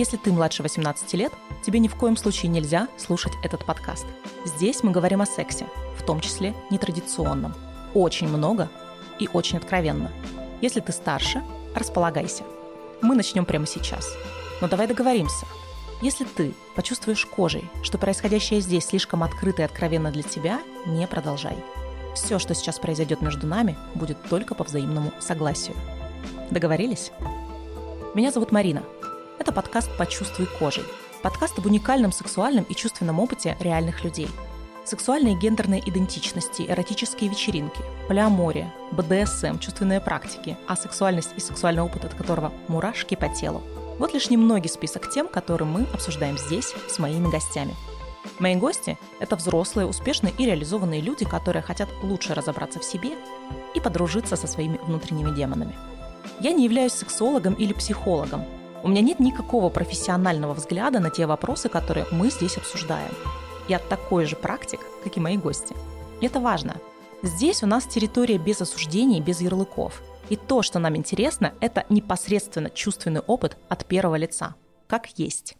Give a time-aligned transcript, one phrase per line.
[0.00, 1.30] Если ты младше 18 лет,
[1.62, 4.06] тебе ни в коем случае нельзя слушать этот подкаст.
[4.46, 7.54] Здесь мы говорим о сексе, в том числе нетрадиционном.
[7.92, 8.70] Очень много
[9.18, 10.10] и очень откровенно.
[10.62, 11.42] Если ты старше,
[11.74, 12.44] располагайся.
[13.02, 14.16] Мы начнем прямо сейчас.
[14.62, 15.44] Но давай договоримся.
[16.00, 21.58] Если ты почувствуешь кожей, что происходящее здесь слишком открыто и откровенно для тебя, не продолжай.
[22.14, 25.76] Все, что сейчас произойдет между нами, будет только по взаимному согласию.
[26.50, 27.12] Договорились?
[28.14, 28.82] Меня зовут Марина–
[29.50, 30.84] это подкаст «Почувствуй кожей».
[31.22, 34.28] Подкаст об уникальном сексуальном и чувственном опыте реальных людей.
[34.84, 42.04] Сексуальные и гендерные идентичности, эротические вечеринки, полиамория, БДСМ, чувственные практики, а сексуальность и сексуальный опыт,
[42.04, 43.60] от которого мурашки по телу.
[43.98, 47.74] Вот лишь немногий список тем, которые мы обсуждаем здесь с моими гостями.
[48.38, 53.10] Мои гости– это взрослые, успешные и реализованные люди, которые хотят лучше разобраться в себе
[53.74, 55.74] и подружиться со своими внутренними демонами.
[56.38, 58.44] Я не являюсь сексологом или психологом,
[58.82, 63.12] у меня нет никакого профессионального взгляда на те вопросы, которые мы здесь обсуждаем.
[63.68, 65.74] Я такой же практик, как и мои гости.
[66.20, 66.76] Это важно.
[67.22, 70.02] Здесь у нас территория без осуждений, без ярлыков.
[70.30, 74.54] И то, что нам интересно, это непосредственно чувственный опыт от первого лица,
[74.86, 75.56] как есть.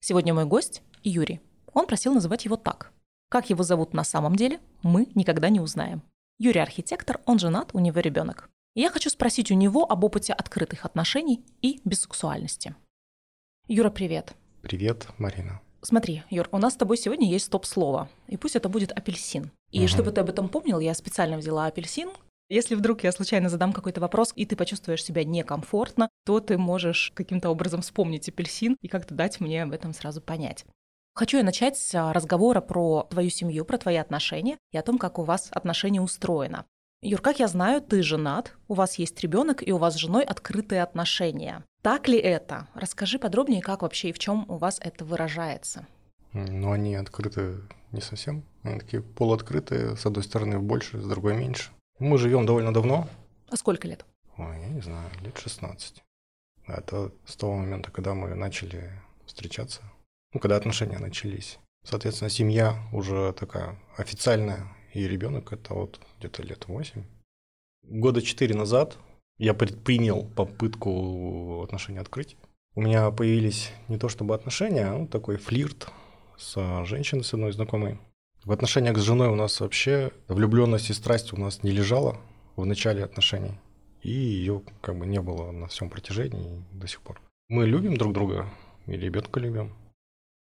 [0.00, 1.40] Сегодня мой гость Юрий.
[1.72, 2.92] Он просил называть его так.
[3.28, 6.02] Как его зовут на самом деле, мы никогда не узнаем.
[6.38, 8.50] Юрий архитектор, он женат, у него ребенок.
[8.76, 12.76] И я хочу спросить у него об опыте открытых отношений и бисексуальности.
[13.68, 14.34] Юра, привет.
[14.60, 15.62] Привет, Марина.
[15.80, 19.50] Смотри, Юр, у нас с тобой сегодня есть стоп-слово, и пусть это будет апельсин.
[19.70, 19.88] И угу.
[19.88, 22.10] чтобы ты об этом помнил, я специально взяла апельсин.
[22.50, 27.12] Если вдруг я случайно задам какой-то вопрос, и ты почувствуешь себя некомфортно, то ты можешь
[27.14, 30.66] каким-то образом вспомнить апельсин и как-то дать мне об этом сразу понять.
[31.14, 34.98] Хочу я начать с а, разговора про твою семью, про твои отношения и о том,
[34.98, 36.66] как у вас отношения устроено.
[37.02, 40.24] Юр, как я знаю, ты женат, у вас есть ребенок, и у вас с женой
[40.24, 41.62] открытые отношения.
[41.82, 42.68] Так ли это?
[42.74, 45.86] Расскажи подробнее, как вообще и в чем у вас это выражается.
[46.32, 47.60] Ну, они открыты
[47.92, 48.44] не совсем.
[48.62, 51.70] Они такие полуоткрытые, с одной стороны больше, с другой меньше.
[51.98, 53.08] Мы живем довольно давно.
[53.48, 54.04] А сколько лет?
[54.36, 56.02] Ой, я не знаю, лет 16.
[56.66, 58.90] Это с того момента, когда мы начали
[59.24, 59.82] встречаться,
[60.32, 61.58] ну, когда отношения начались.
[61.84, 67.04] Соответственно, семья уже такая официальная, и ребенок это вот где-то лет 8.
[67.82, 68.96] Года 4 назад
[69.36, 72.36] я предпринял попытку отношения открыть.
[72.74, 75.88] У меня появились не то чтобы отношения, а ну, такой флирт
[76.38, 77.98] с женщиной, с одной знакомой.
[78.44, 82.18] В отношениях с женой у нас вообще влюбленность и страсть у нас не лежала
[82.56, 83.58] в начале отношений.
[84.00, 87.20] И ее как бы не было на всем протяжении до сих пор.
[87.48, 88.48] Мы любим друг друга
[88.86, 89.74] и ребенка любим.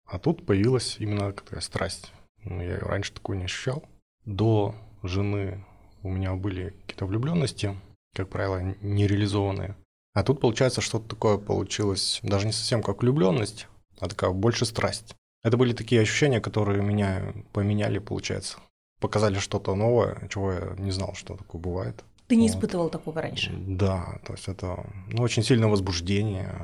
[0.07, 2.13] А тут появилась именно такая страсть.
[2.45, 3.85] Ну, я раньше такую не ощущал
[4.25, 5.65] до жены
[6.03, 7.77] у меня были какие-то влюбленности,
[8.15, 9.77] как правило, нереализованные.
[10.15, 13.67] А тут получается что-то такое получилось, даже не совсем как влюбленность,
[13.99, 15.17] а такая больше страсть.
[15.43, 18.59] Это были такие ощущения, которые меня поменяли, получается.
[19.01, 22.05] Показали что-то новое, чего я не знал, что такое бывает.
[22.29, 22.55] Ты не вот.
[22.55, 23.53] испытывал такого раньше?
[23.55, 26.55] Да, то есть это ну, очень сильное возбуждение,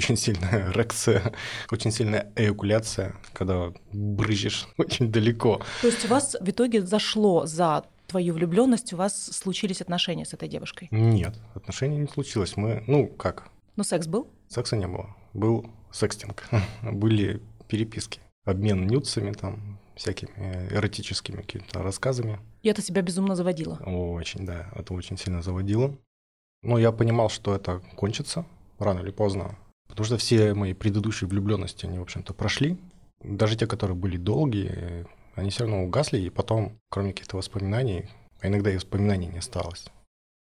[0.00, 1.34] очень сильная эрекция,
[1.70, 5.60] очень сильная эякуляция, когда брызжешь очень далеко.
[5.82, 10.32] То есть у вас в итоге зашло за твою влюбленность, у вас случились отношения с
[10.32, 10.88] этой девушкой?
[10.90, 12.56] Нет, отношений не случилось.
[12.56, 13.48] Мы, ну как?
[13.76, 14.26] Ну секс был?
[14.48, 15.14] Секса не было.
[15.34, 16.48] Был секстинг.
[16.82, 18.20] Были переписки.
[18.44, 22.40] Обмен нюцами там, всякими эротическими какими-то рассказами.
[22.62, 23.76] И это тебя безумно заводило?
[23.84, 24.70] Очень, да.
[24.74, 25.96] Это очень сильно заводило.
[26.62, 28.44] Но я понимал, что это кончится
[28.78, 29.56] рано или поздно.
[29.90, 32.78] Потому что все мои предыдущие влюбленности, они, в общем-то, прошли.
[33.22, 38.08] Даже те, которые были долгие, они все равно угасли, и потом, кроме каких-то воспоминаний,
[38.40, 39.86] а иногда и воспоминаний не осталось.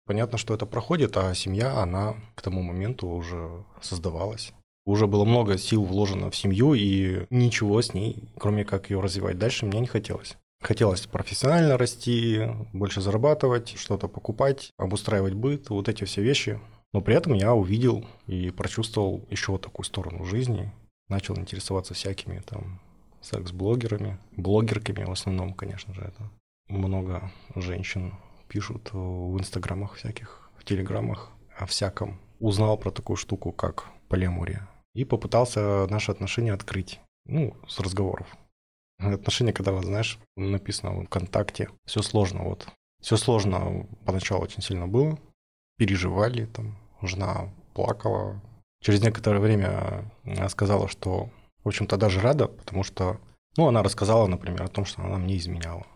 [0.07, 4.53] Понятно, что это проходит, а семья, она к тому моменту уже создавалась.
[4.87, 9.39] Уже было много сил вложено в семью, и ничего с ней, кроме как ее развивать
[9.39, 10.37] дальше, мне не хотелось.
[10.63, 12.41] Хотелось профессионально расти,
[12.73, 16.61] больше зарабатывать, что-то покупать, обустраивать быт, вот эти все вещи.
[16.93, 20.73] Но при этом я увидел и прочувствовал еще такую сторону жизни.
[21.09, 22.81] Начал интересоваться всякими там
[23.21, 26.31] секс-блогерами, блогерками в основном, конечно же, это.
[26.69, 28.15] Много женщин
[28.49, 32.21] пишут в инстаграмах всяких, в телеграммах о всяком.
[32.39, 34.69] Узнал про такую штуку, как полиамория.
[34.95, 37.01] И попытался наши отношения открыть.
[37.27, 38.27] Ну, с разговоров.
[38.99, 42.67] Отношения, когда, вот, знаешь, написано в ВКонтакте, все сложно, вот.
[43.01, 45.19] Все сложно поначалу очень сильно было,
[45.81, 48.39] переживали, там, жена плакала.
[48.83, 51.31] Через некоторое время она сказала, что,
[51.65, 53.19] в общем-то, даже рада, потому что,
[53.57, 55.87] ну, она рассказала, например, о том, что она мне изменяла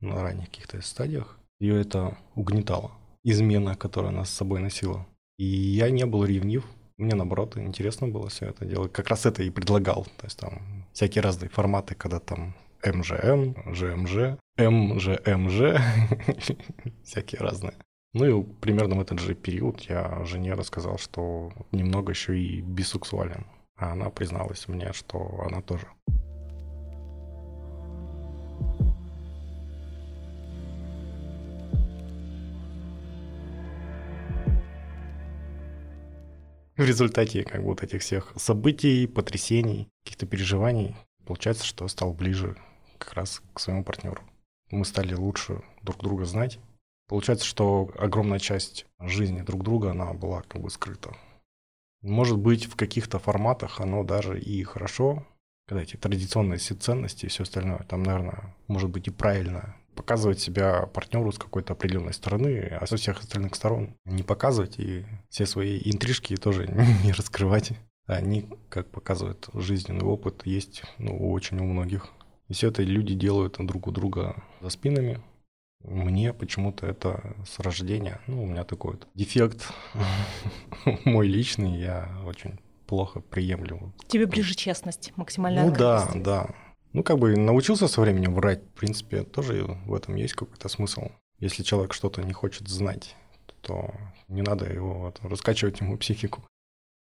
[0.00, 1.38] на ранних каких-то стадиях.
[1.58, 2.90] Ее это угнетало.
[3.24, 5.06] Измена, которая она с собой носила.
[5.38, 6.66] И я не был ревнив.
[6.98, 8.92] Мне, наоборот, интересно было все это делать.
[8.92, 10.04] Как раз это и предлагал.
[10.18, 12.54] То есть там всякие разные форматы, когда там
[12.84, 15.80] МЖМ, ЖМЖ, МЖМЖ,
[17.04, 17.74] всякие разные.
[18.12, 23.46] Ну и примерно в этот же период я жене рассказал, что немного еще и бисексуален.
[23.76, 25.86] А она призналась мне, что она тоже.
[36.80, 40.96] в результате как бы вот этих всех событий, потрясений, каких-то переживаний,
[41.26, 42.56] получается, что стал ближе
[42.96, 44.22] как раз к своему партнеру.
[44.70, 46.58] Мы стали лучше друг друга знать.
[47.10, 51.10] Получается, что огромная часть жизни друг друга, она была как бы скрыта.
[52.02, 55.26] Может быть, в каких-то форматах оно даже и хорошо,
[55.66, 60.86] когда эти традиционные ценности и все остальное, там, наверное, может быть и правильно показывать себя
[60.86, 65.80] партнеру с какой-то определенной стороны, а со всех остальных сторон не показывать и все свои
[65.84, 66.68] интрижки тоже
[67.04, 67.72] не раскрывать.
[68.06, 72.10] Они, как показывает жизненный опыт, есть ну, очень у многих.
[72.46, 75.20] И все это люди делают друг у друга за спинами.
[75.82, 79.66] Мне почему-то это с рождения, ну, у меня такой вот дефект
[81.04, 83.94] мой личный, я очень плохо приемлю.
[84.08, 86.50] Тебе ближе честность, максимальная Ну да, да.
[86.92, 91.08] Ну, как бы научился со временем врать, в принципе, тоже в этом есть какой-то смысл.
[91.38, 93.16] Если человек что-то не хочет знать,
[93.62, 93.94] то
[94.28, 96.42] не надо его вот, раскачивать ему психику.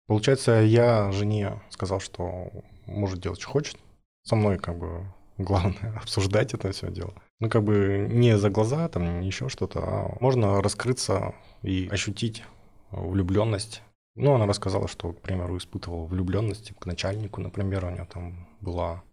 [0.06, 2.50] Получается, я жене сказал, что
[2.87, 3.79] может делать, что хочет.
[4.25, 5.06] Со мной как бы
[5.38, 7.14] главное обсуждать это все дело.
[7.40, 12.43] Ну, как бы не за глаза, там, еще что-то, а можно раскрыться и ощутить
[12.90, 13.82] влюбленность.
[14.17, 19.05] Ну, она рассказала, что, к примеру, испытывала влюбленность к начальнику, например, у нее там была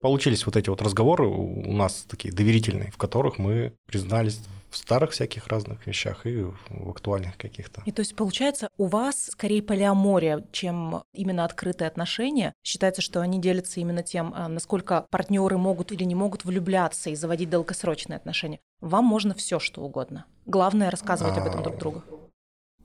[0.00, 4.40] Получились вот эти вот разговоры у нас такие доверительные, в которых мы признались
[4.70, 7.82] в старых всяких разных вещах и в актуальных каких-то.
[7.86, 12.54] И то есть получается, у вас скорее полиамория, чем именно открытые отношения.
[12.62, 17.14] Считается, что они делятся именно тем, а, насколько партнеры могут или не могут влюбляться и
[17.14, 18.60] заводить долгосрочные отношения.
[18.80, 20.26] Вам можно все что угодно.
[20.46, 22.02] Главное рассказывать об этом друг а, другу.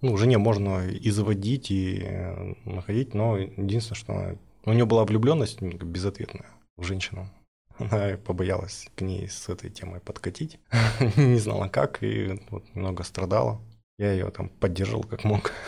[0.02, 5.62] Ну, жене можно и заводить, и э, находить, но единственное, что у нее была влюбленность
[5.62, 7.30] безответная в женщину.
[7.78, 10.60] Она побоялась к ней с этой темой подкатить,
[11.18, 13.62] не знала как, и вот немного страдала.
[13.98, 15.52] Я ее там поддерживал как мог.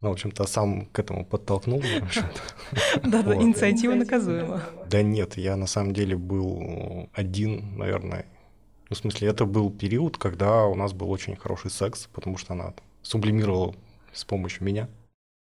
[0.00, 1.82] Ну, в общем-то, сам к этому подтолкнул.
[3.02, 4.60] Да-да, инициатива наказуема.
[4.86, 8.26] Да нет, я на самом деле был один, наверное.
[8.90, 12.52] Ну, в смысле, это был период, когда у нас был очень хороший секс, потому что
[12.52, 13.74] она сублимировала
[14.12, 14.90] с помощью меня.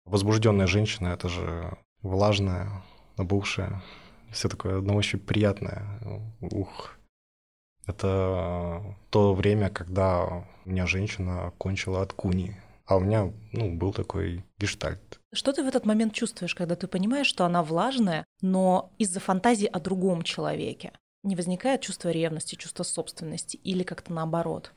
[0.04, 2.84] Возбужденная женщина, это же влажная,
[3.16, 3.82] набухшая,
[4.32, 6.00] все такое на ощупь приятное.
[6.40, 6.98] Ух.
[7.86, 12.56] Это то время, когда у меня женщина кончила от куни.
[12.86, 15.20] А у меня, ну, был такой гештальт.
[15.34, 19.68] Что ты в этот момент чувствуешь, когда ты понимаешь, что она влажная, но из-за фантазии
[19.68, 20.92] о другом человеке?
[21.24, 24.74] Не возникает чувство ревности, чувство собственности или как-то наоборот?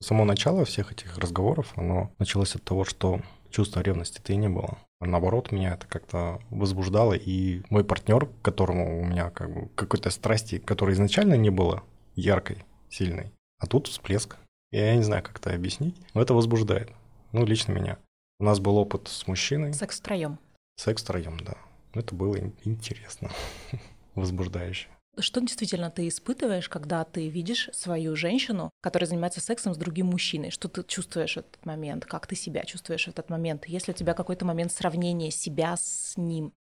[0.00, 3.20] Само начало всех этих разговоров, оно началось от того, что
[3.50, 4.78] чувства ревности-то и не было.
[5.00, 10.58] Наоборот, меня это как-то возбуждало, и мой партнер, которому у меня как бы какой-то страсти,
[10.58, 11.82] которой изначально не было
[12.14, 14.36] яркой, сильной, а тут всплеск.
[14.72, 16.90] Я не знаю, как это объяснить, но это возбуждает.
[17.32, 17.98] Ну, лично меня.
[18.38, 19.74] У нас был опыт с мужчиной.
[19.74, 20.38] Секс втроем.
[20.76, 21.54] Секс втроем, да.
[21.92, 23.30] Это было интересно,
[24.14, 24.88] возбуждающе.
[25.18, 30.50] Что действительно ты испытываешь, когда ты видишь свою женщину, которая занимается сексом с другим мужчиной?
[30.50, 32.04] Что ты чувствуешь в этот момент?
[32.04, 33.66] Как ты себя чувствуешь в этот момент?
[33.66, 36.52] Есть ли у тебя какой-то момент сравнения себя с ним?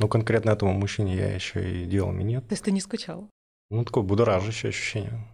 [0.00, 2.48] Ну, конкретно этому мужчине я еще и делал минет.
[2.48, 3.30] То есть ты не скучал?
[3.70, 5.28] Ну, такое будоражащее ощущение.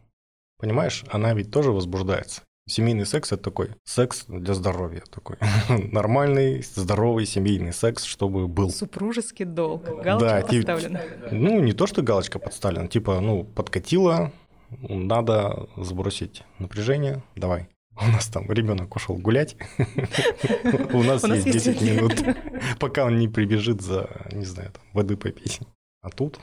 [0.58, 2.42] Понимаешь, она ведь тоже возбуждается.
[2.68, 5.02] Семейный секс– это такой секс для здоровья.
[5.10, 5.36] Такой
[5.90, 8.68] нормальный, здоровый семейный секс, чтобы был.
[8.68, 9.84] Супружеский долг.
[9.84, 11.00] Галочка да, подставлена.
[11.00, 12.88] Тип, ну, не то, что галочка подставлена.
[12.88, 14.32] Типа, ну, подкатила,
[14.82, 17.68] надо сбросить напряжение, давай.
[18.00, 19.56] У нас там ребенок ушел гулять.
[20.92, 22.22] У нас есть 10 минут,
[22.78, 25.60] пока он не прибежит за, не знаю, воды попить.
[26.02, 26.38] А тут,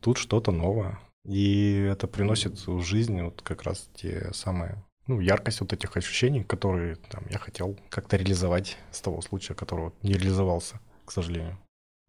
[0.00, 0.98] тут что-то новое.
[1.24, 6.42] И это приносит в жизнь вот как раз те самые ну, яркость вот этих ощущений,
[6.42, 11.58] которые там, я хотел как-то реализовать с того случая, который не реализовался, к сожалению.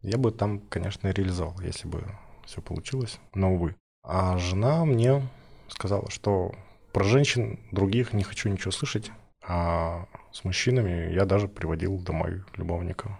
[0.01, 2.03] Я бы там, конечно, реализовал, если бы
[2.45, 3.75] все получилось, но, увы.
[4.03, 5.27] А жена мне
[5.67, 6.53] сказала, что
[6.93, 9.11] про женщин других не хочу ничего слышать,
[9.43, 13.19] а с мужчинами я даже приводил домой любовника.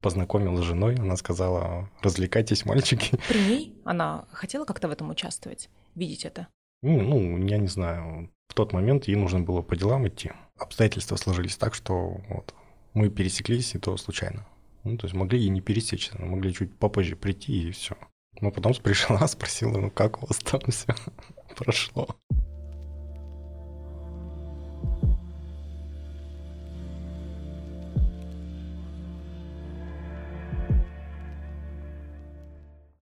[0.00, 3.18] Познакомил с женой, она сказала, развлекайтесь, мальчики.
[3.28, 6.46] При ней она хотела как-то в этом участвовать, видеть это?
[6.82, 8.30] Ну, ну, я не знаю.
[8.48, 10.30] В тот момент ей нужно было по делам идти.
[10.56, 12.54] Обстоятельства сложились так, что вот
[12.94, 14.46] мы пересеклись, и то случайно.
[14.84, 17.96] Ну, то есть могли и не пересечься, могли чуть попозже прийти и все.
[18.40, 20.94] Но потом пришла, спросила, ну как у вас там все
[21.56, 22.08] прошло.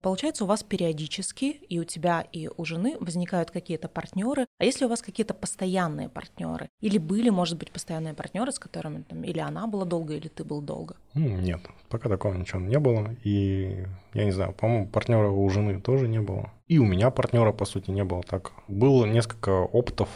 [0.04, 4.44] Получается, у вас периодически и у тебя, и у жены возникают какие-то партнеры.
[4.58, 6.68] А если у вас какие-то постоянные партнеры?
[6.82, 10.44] Или были, может быть, постоянные партнеры, с которыми там, или она была долго, или ты
[10.44, 10.96] был долго?
[11.14, 13.16] Нет, пока такого ничего не было.
[13.24, 16.52] И я не знаю, по-моему, партнера у жены тоже не было.
[16.66, 18.22] И у меня партнера, по сути, не было.
[18.24, 20.10] Так, было несколько опытов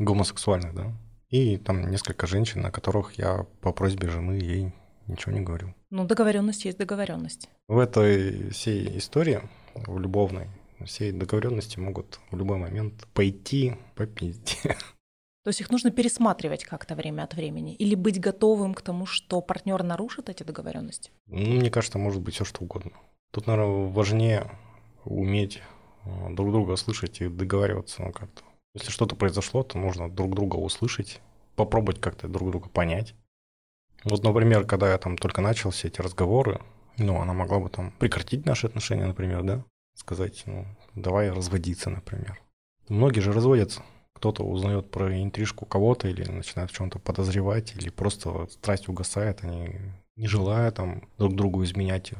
[0.00, 0.92] гомосексуальных, да.
[1.28, 4.72] И там несколько женщин, на которых я по просьбе жены ей
[5.06, 5.74] ничего не говорил.
[5.90, 7.48] Ну, договоренность есть договоренность.
[7.68, 9.40] В этой всей истории,
[9.74, 10.48] в любовной,
[10.84, 14.76] все договоренности могут в любой момент пойти по пизде.
[15.44, 19.42] То есть их нужно пересматривать как-то время от времени или быть готовым к тому, что
[19.42, 21.10] партнер нарушит эти договоренности?
[21.26, 22.92] Ну, мне кажется, может быть все что угодно.
[23.30, 24.50] Тут, наверное, важнее
[25.04, 25.60] уметь
[26.04, 28.42] э, друг друга слышать и договариваться ну, как-то.
[28.74, 31.20] Если что-то произошло, то нужно друг друга услышать,
[31.56, 33.14] попробовать как-то друг друга понять.
[34.04, 36.60] Вот, например, когда я там только начал все эти разговоры,
[36.98, 39.64] ну, она могла бы там прекратить наши отношения, например, да?
[39.94, 42.40] Сказать, ну, давай разводиться, например.
[42.88, 43.82] Многие же разводятся.
[44.12, 49.80] Кто-то узнает про интрижку кого-то или начинает в чем-то подозревать, или просто страсть угасает, они
[50.16, 52.12] не желая там друг другу изменять,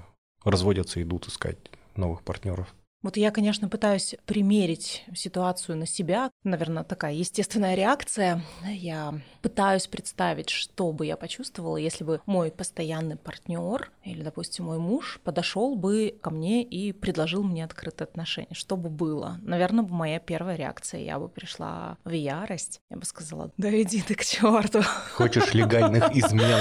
[0.42, 1.58] разводятся, идут искать
[1.96, 2.74] новых партнеров.
[3.04, 6.30] Вот я, конечно, пытаюсь примерить ситуацию на себя.
[6.42, 8.42] Наверное, такая естественная реакция.
[8.66, 14.78] Я пытаюсь представить, что бы я почувствовала, если бы мой постоянный партнер или, допустим, мой
[14.78, 18.54] муж подошел бы ко мне и предложил мне открытые отношения.
[18.54, 19.38] Что бы было?
[19.42, 21.02] Наверное, моя первая реакция.
[21.02, 22.80] Я бы пришла в ярость.
[22.88, 24.80] Я бы сказала, да иди ты к черту.
[25.12, 26.54] Хочешь легальных измен?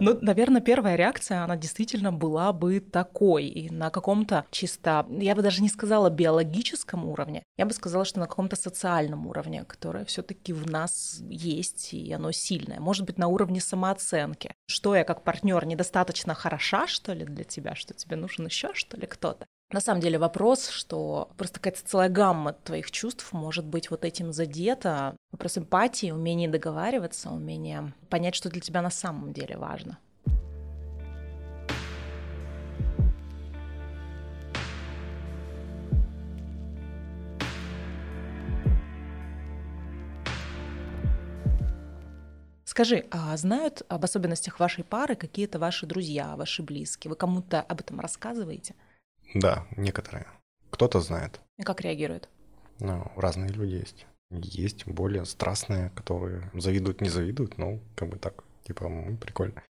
[0.00, 3.46] Ну, наверное, первая реакция, она действительно была бы такой.
[3.46, 8.20] И на каком-то чисто я бы даже не сказала биологическом уровне, я бы сказала, что
[8.20, 12.80] на каком-то социальном уровне, которое все-таки в нас есть, и оно сильное.
[12.80, 14.54] Может быть, на уровне самооценки.
[14.68, 18.96] Что я как партнер недостаточно хороша, что ли, для тебя, что тебе нужен еще, что
[18.96, 19.46] ли, кто-то.
[19.72, 24.32] На самом деле вопрос, что просто какая-то целая гамма твоих чувств может быть вот этим
[24.32, 25.16] задета.
[25.32, 29.98] Вопрос эмпатии, умение договариваться, умение понять, что для тебя на самом деле важно.
[42.76, 47.08] Скажи, а знают об особенностях вашей пары какие-то ваши друзья, ваши близкие?
[47.08, 48.74] Вы кому-то об этом рассказываете?
[49.32, 50.26] Да, некоторые.
[50.68, 51.40] Кто-то знает.
[51.56, 52.28] И как реагирует?
[52.78, 54.06] Ну, разные люди есть.
[54.28, 58.90] Есть более страстные, которые завидуют, не завидуют, но как бы так, типа,
[59.22, 59.62] прикольно.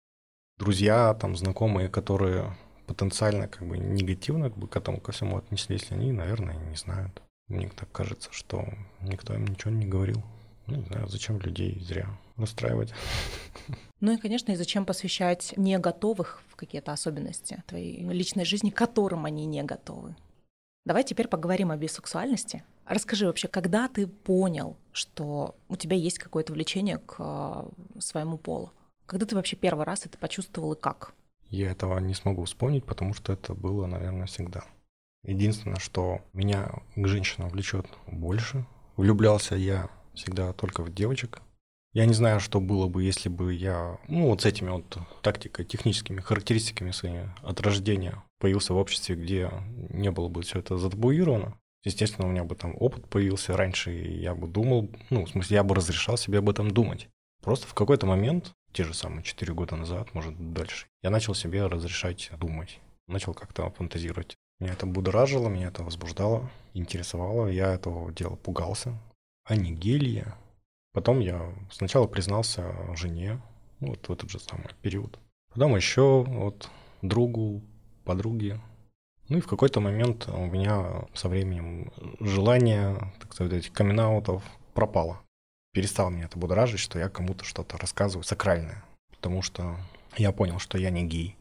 [0.59, 2.57] Друзья, там, знакомые, которые
[2.89, 7.23] потенциально как бы негативно как бы, к этому ко всему отнеслись, они, наверное, не знают.
[7.47, 8.67] Мне так кажется, что
[9.01, 10.25] никто им ничего не говорил.
[10.67, 12.93] Ну, не знаю, зачем людей зря расстраивать.
[13.99, 19.25] Ну и, конечно, и зачем посвящать не готовых в какие-то особенности твоей личной жизни, которым
[19.25, 20.15] они не готовы.
[20.85, 22.63] Давай теперь поговорим о бисексуальности.
[22.85, 28.71] Расскажи вообще, когда ты понял, что у тебя есть какое-то влечение к э, своему полу?
[29.07, 31.15] Когда ты вообще первый раз это почувствовал и как?
[31.49, 34.63] Я этого не смогу вспомнить, потому что это было, наверное, всегда.
[35.25, 38.67] Единственное, что меня к женщинам влечет больше.
[38.97, 41.41] Влюблялся я всегда только в девочек.
[41.93, 45.65] Я не знаю, что было бы, если бы я, ну, вот с этими вот тактикой,
[45.65, 49.51] техническими характеристиками своими от рождения появился в обществе, где
[49.89, 51.57] не было бы все это затабуировано.
[51.85, 55.55] Естественно, у меня бы там опыт появился раньше, и я бы думал, ну, в смысле,
[55.55, 57.09] я бы разрешал себе об этом думать.
[57.43, 61.65] Просто в какой-то момент, те же самые 4 года назад, может, дальше, я начал себе
[61.67, 62.81] разрешать думать.
[63.07, 64.35] Начал как-то фантазировать.
[64.59, 68.99] Меня это будоражило, меня это возбуждало, интересовало, я этого дела пугался.
[69.47, 70.37] Анигелия,
[70.97, 73.39] Потом я сначала признался жене,
[73.81, 75.19] вот в этот же самый период.
[75.53, 76.71] Потом еще вот
[77.03, 77.61] другу,
[78.07, 78.63] подруге.
[79.29, 84.25] Ну и в какой-то момент у меня со временем желание, так сказать, камин
[84.73, 85.21] пропало.
[85.75, 88.83] Перестал меня это будоражить, что я кому-то что-то рассказываю сакральное.
[89.11, 89.77] Потому что
[90.17, 91.37] я понял, что я не гей.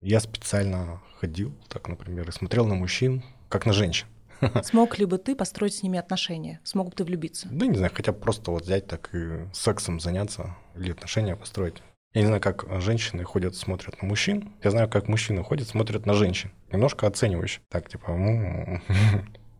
[0.00, 4.06] Я специально ходил, так, например, и смотрел на мужчин, как на женщин.
[4.62, 6.60] Смог ли бы ты построить с ними отношения?
[6.64, 7.48] Смог бы ты влюбиться?
[7.50, 11.82] Да не знаю, хотя бы просто вот взять так и сексом заняться или отношения построить.
[12.14, 14.52] Я не знаю, как женщины ходят, смотрят на мужчин.
[14.62, 16.50] Я знаю, как мужчины ходят, смотрят на женщин.
[16.70, 17.60] Немножко оценивающе.
[17.70, 18.10] Так, типа,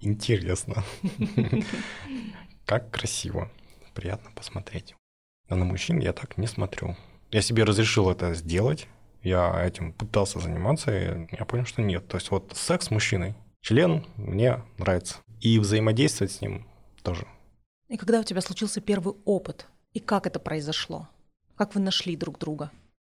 [0.01, 0.85] интересно.
[2.67, 3.51] Как красиво.
[3.95, 4.95] Приятно посмотреть.
[5.49, 6.97] А на мужчин я так не смотрю.
[7.31, 8.87] Я себе разрешил это сделать.
[9.23, 12.07] Я этим пытался заниматься, и я понял, что нет.
[12.09, 15.19] То есть вот секс с мужчиной, член мне нравится.
[15.41, 16.67] И взаимодействовать с ним
[17.03, 17.27] тоже.
[17.89, 21.09] И когда у тебя случился первый опыт, и как это произошло?
[21.57, 22.71] Как вы нашли друг друга?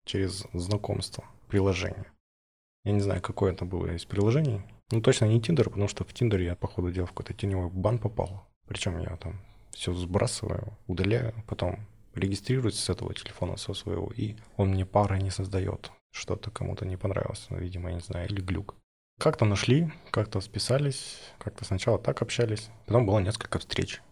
[0.05, 2.07] Через знакомство, приложение.
[2.85, 4.63] Я не знаю, какое это было из приложений.
[4.91, 7.69] Ну, точно не Тиндер, потому что в Тиндере я, по ходу дела, в какой-то теневой
[7.71, 8.47] бан попал.
[8.69, 9.41] Причем я там
[9.73, 15.31] все сбрасываю, удаляю, потом регистрируюсь с этого телефона, со своего, и он мне пары не
[15.31, 15.91] создает.
[16.13, 18.77] Что-то кому-то не понравилось, ну, видимо, я не знаю, или глюк.
[19.19, 24.03] Как-то нашли, как-то списались, как-то сначала так общались, потом было несколько встреч.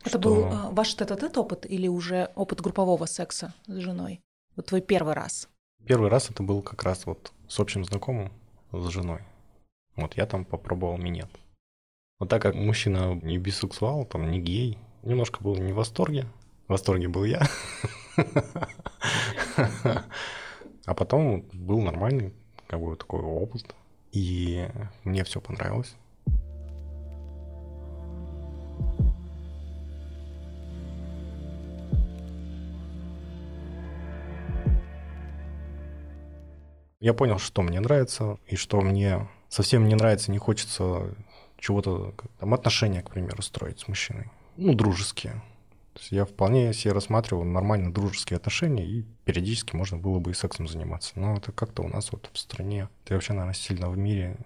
[0.00, 0.18] Это что...
[0.18, 4.20] был а, ваш этот опыт или уже опыт группового секса с женой?
[4.56, 5.48] Вот твой первый раз?
[5.84, 8.32] Первый раз это был как раз вот с общим знакомым,
[8.72, 9.20] с женой.
[9.96, 11.28] Вот я там попробовал минет.
[12.18, 16.26] Вот так как мужчина не бисексуал, там не гей, немножко был не в восторге.
[16.66, 17.42] В восторге был я.
[20.86, 22.32] А потом был нормальный
[22.66, 23.74] как бы такой опыт.
[24.12, 24.68] И
[25.04, 25.94] мне все понравилось.
[37.00, 41.14] Я понял, что мне нравится, и что мне совсем не нравится, не хочется
[41.56, 44.30] чего-то, там, отношения, к примеру, строить с мужчиной.
[44.56, 45.40] Ну, дружеские.
[45.98, 50.68] Есть я вполне себе рассматривал нормально дружеские отношения, и периодически можно было бы и сексом
[50.68, 51.12] заниматься.
[51.16, 54.38] Но это как-то у нас вот в стране, это вообще, наверное, сильно в мире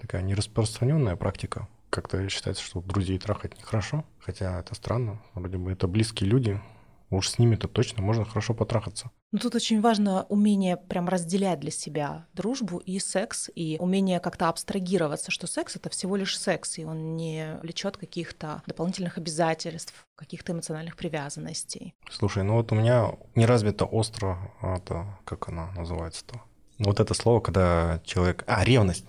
[0.00, 1.68] такая нераспространенная практика.
[1.90, 5.22] Как-то считается, что друзей трахать нехорошо, хотя это странно.
[5.34, 6.60] Вроде бы это близкие люди,
[7.10, 9.10] Уж с ними-то точно можно хорошо потрахаться.
[9.32, 14.48] Ну, тут очень важно умение прям разделять для себя дружбу и секс, и умение как-то
[14.48, 20.52] абстрагироваться, что секс— это всего лишь секс, и он не влечет каких-то дополнительных обязательств, каких-то
[20.52, 21.94] эмоциональных привязанностей.
[22.10, 26.40] Слушай, ну вот у меня не развито остро, а это, как она называется-то?
[26.78, 28.44] Вот это слово, когда человек...
[28.46, 29.06] А, ревность.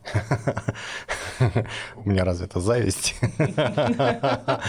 [1.96, 3.16] У меня развита зависть.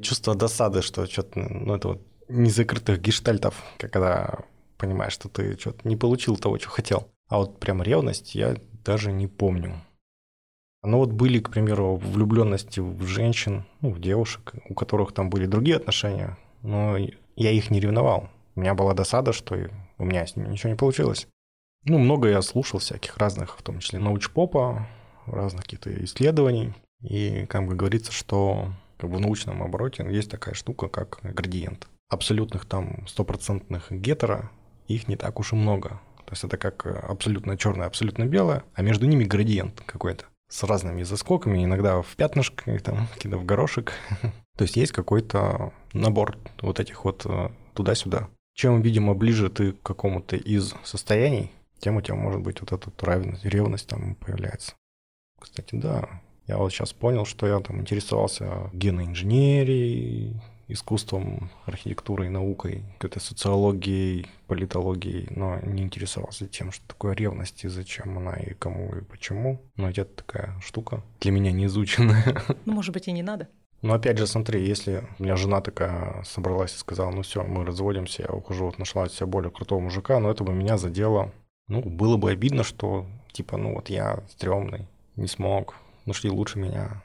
[0.00, 1.40] Чувство досады, что что-то...
[1.40, 4.38] Ну, это вот незакрытых гештальтов, когда
[4.78, 7.08] понимаешь, что ты что-то не получил того, что хотел.
[7.28, 9.74] А вот прям ревность я даже не помню.
[10.84, 15.46] Ну вот были, к примеру, влюбленности в женщин, ну, в девушек, у которых там были
[15.46, 16.96] другие отношения, но
[17.36, 18.28] я их не ревновал.
[18.56, 19.56] У меня была досада, что
[19.98, 21.28] у меня ничего не получилось.
[21.84, 24.86] Ну, много я слушал всяких разных, в том числе научпопа,
[25.26, 26.74] разных каких-то исследований.
[27.00, 31.88] И как бы говорится, что как бы в научном обороте есть такая штука, как градиент.
[32.08, 34.50] Абсолютных там стопроцентных гетеро,
[34.86, 36.00] их не так уж и много.
[36.24, 41.02] То есть это как абсолютно черное, абсолютно белое, а между ними градиент какой-то с разными
[41.02, 43.94] заскоками, иногда в пятнышко, там, какие-то в горошек.
[44.56, 48.28] То есть есть какой-то набор вот этих вот э, туда-сюда.
[48.54, 51.50] Чем, видимо, ближе ты к какому-то из состояний,
[51.82, 54.74] тем у тебя может быть вот эта ревность, ревность там появляется.
[55.38, 56.08] Кстати, да,
[56.46, 65.26] я вот сейчас понял, что я там интересовался геноинженерией, искусством, архитектурой, наукой, какой-то социологией, политологией,
[65.30, 69.60] но не интересовался тем, что такое ревность и зачем она и кому и почему.
[69.76, 72.42] Но это такая штука для меня не изученная.
[72.64, 73.48] Ну, может быть, и не надо.
[73.82, 77.64] Но опять же, смотри, если у меня жена такая собралась и сказала, ну все, мы
[77.64, 81.32] разводимся, я ухожу, вот нашла себе более крутого мужика, но это бы меня задело
[81.72, 87.02] ну, было бы обидно, что, типа, ну вот я стрёмный, не смог, нашли лучше меня.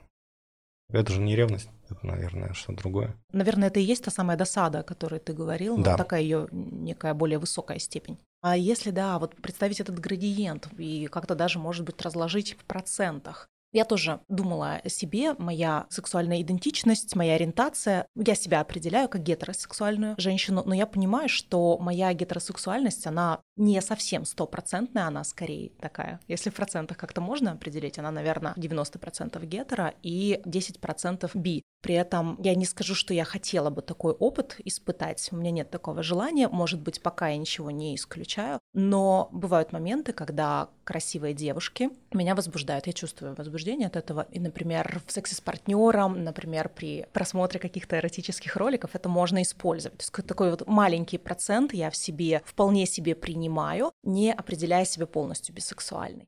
[0.89, 3.15] Это же не ревность, это, наверное, что-то другое.
[3.31, 5.95] Наверное, это и есть та самая досада, о которой ты говорил, да.
[5.95, 8.17] такая ее некая более высокая степень.
[8.41, 13.47] А если, да, вот представить этот градиент и как-то даже, может быть, разложить в процентах,
[13.77, 18.07] я тоже думала о себе, моя сексуальная идентичность, моя ориентация.
[18.15, 24.25] Я себя определяю как гетеросексуальную женщину, но я понимаю, что моя гетеросексуальность, она не совсем
[24.25, 26.19] стопроцентная, она скорее такая.
[26.27, 31.61] Если в процентах как-то можно определить, она, наверное, 90% гетера и 10% би.
[31.81, 35.29] При этом я не скажу, что я хотела бы такой опыт испытать.
[35.31, 36.47] У меня нет такого желания.
[36.47, 38.59] Может быть, пока я ничего не исключаю.
[38.73, 42.87] Но бывают моменты, когда красивые девушки меня возбуждают.
[42.87, 44.25] Я чувствую возбуждение от этого.
[44.31, 49.99] И, например, в сексе с партнером, например, при просмотре каких-то эротических роликов это можно использовать.
[49.99, 55.05] То есть такой вот маленький процент я в себе вполне себе принимаю, не определяя себя
[55.05, 56.27] полностью бисексуальной.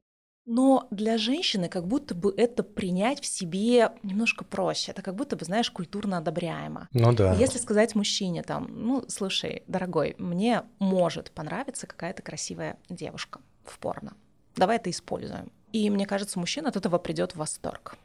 [0.51, 4.91] Но для женщины как будто бы это принять в себе немножко проще.
[4.91, 6.89] Это как будто бы, знаешь, культурно одобряемо.
[6.91, 7.35] Ну да.
[7.35, 14.13] Если сказать мужчине там, ну, слушай, дорогой, мне может понравиться какая-то красивая девушка в порно.
[14.55, 15.51] Давай это используем.
[15.71, 17.99] И мне кажется, мужчина от этого придет в восторг.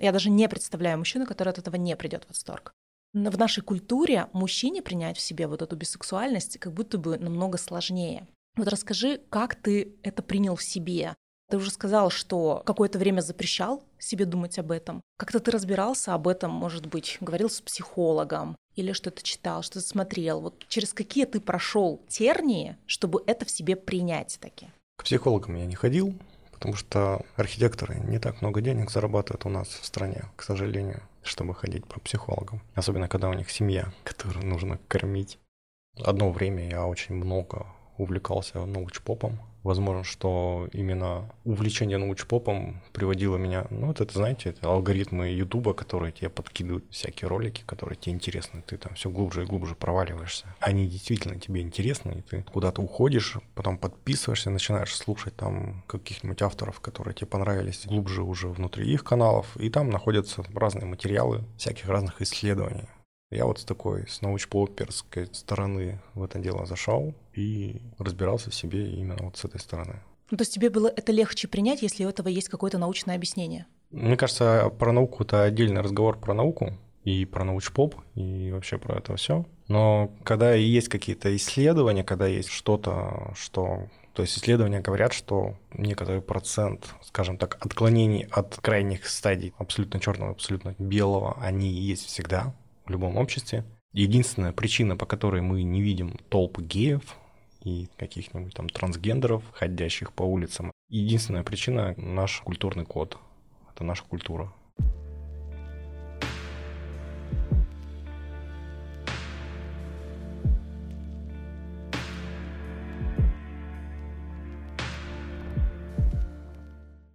[0.00, 2.72] Я даже не представляю мужчину, который от этого не придет в восторг.
[3.12, 7.58] Но в нашей культуре мужчине принять в себе вот эту бисексуальность как будто бы намного
[7.58, 8.26] сложнее.
[8.56, 11.14] Вот расскажи, как ты это принял в себе?
[11.48, 15.00] Ты уже сказал, что какое-то время запрещал себе думать об этом.
[15.16, 20.40] Как-то ты разбирался об этом, может быть, говорил с психологом или что-то читал, что-то смотрел.
[20.40, 24.68] Вот через какие ты прошел тернии, чтобы это в себе принять таки?
[24.96, 26.14] К психологам я не ходил,
[26.50, 31.54] потому что архитекторы не так много денег зарабатывают у нас в стране, к сожалению, чтобы
[31.54, 32.60] ходить по психологам.
[32.74, 35.38] Особенно, когда у них семья, которую нужно кормить.
[36.02, 37.66] Одно время я очень много
[37.98, 43.66] увлекался научпопом, Возможно, что именно увлечение научпопом приводило меня...
[43.70, 48.62] Ну, это, знаете, это алгоритмы Ютуба, которые тебе подкидывают всякие ролики, которые тебе интересны.
[48.64, 50.46] Ты там все глубже и глубже проваливаешься.
[50.60, 56.78] Они действительно тебе интересны, и ты куда-то уходишь, потом подписываешься, начинаешь слушать там каких-нибудь авторов,
[56.78, 62.22] которые тебе понравились глубже уже внутри их каналов, и там находятся разные материалы всяких разных
[62.22, 62.86] исследований.
[63.30, 68.88] Я вот с такой, с научпоперской стороны в это дело зашел и разбирался в себе
[68.88, 70.00] именно вот с этой стороны.
[70.30, 73.66] Ну, то есть тебе было это легче принять, если у этого есть какое-то научное объяснение?
[73.90, 78.98] Мне кажется, про науку это отдельный разговор про науку и про научпоп, и вообще про
[78.98, 79.44] это все.
[79.66, 86.22] Но когда есть какие-то исследования, когда есть что-то, что то есть исследования говорят, что некоторый
[86.22, 92.54] процент, скажем так, отклонений от крайних стадий абсолютно черного, абсолютно белого, они есть всегда
[92.86, 93.64] в любом обществе.
[93.92, 97.16] Единственная причина, по которой мы не видим толпы геев
[97.62, 103.18] и каких-нибудь там трансгендеров, ходящих по улицам, единственная причина— наш культурный код.
[103.74, 104.52] Это наша культура.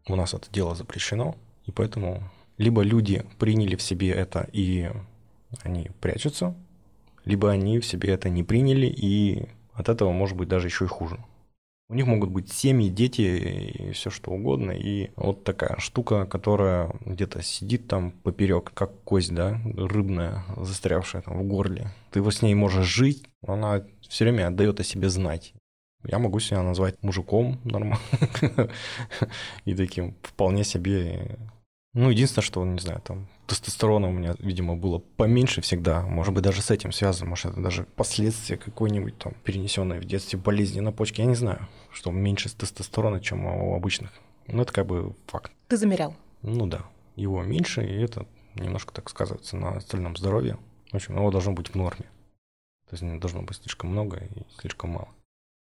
[0.08, 2.22] У нас это дело запрещено, и поэтому
[2.58, 4.92] либо люди приняли в себе это и
[5.64, 6.56] они прячутся,
[7.26, 10.88] либо они в себе это не приняли, и от этого может быть даже еще и
[10.88, 11.20] хуже.
[11.92, 14.72] У них могут быть семьи, дети и все что угодно.
[14.72, 21.38] И вот такая штука, которая где-то сидит там поперек, как кость, да, рыбная, застрявшая там
[21.40, 21.90] в горле.
[22.12, 25.54] Ты вот с ней можешь жить, она все время отдает о себе знать.
[26.06, 28.00] Я могу себя назвать мужиком нормально
[29.66, 31.38] и таким вполне себе
[31.94, 36.04] ну, единственное, что, не знаю, там тестостерона у меня, видимо, было поменьше всегда.
[36.04, 37.30] Может быть, даже с этим связано.
[37.30, 41.24] Может, это даже последствия какой-нибудь там перенесенной в детстве болезни на почке.
[41.24, 44.12] Я не знаю, что меньше тестостерона, чем у обычных.
[44.48, 45.52] Ну, это как бы факт.
[45.68, 46.16] Ты замерял?
[46.44, 46.86] Ну да.
[47.18, 48.26] Его меньше, и это
[48.56, 50.58] немножко так сказывается на остальном здоровье.
[50.92, 52.06] В общем, его должно быть в норме.
[52.90, 55.10] То есть не должно быть слишком много и слишком мало.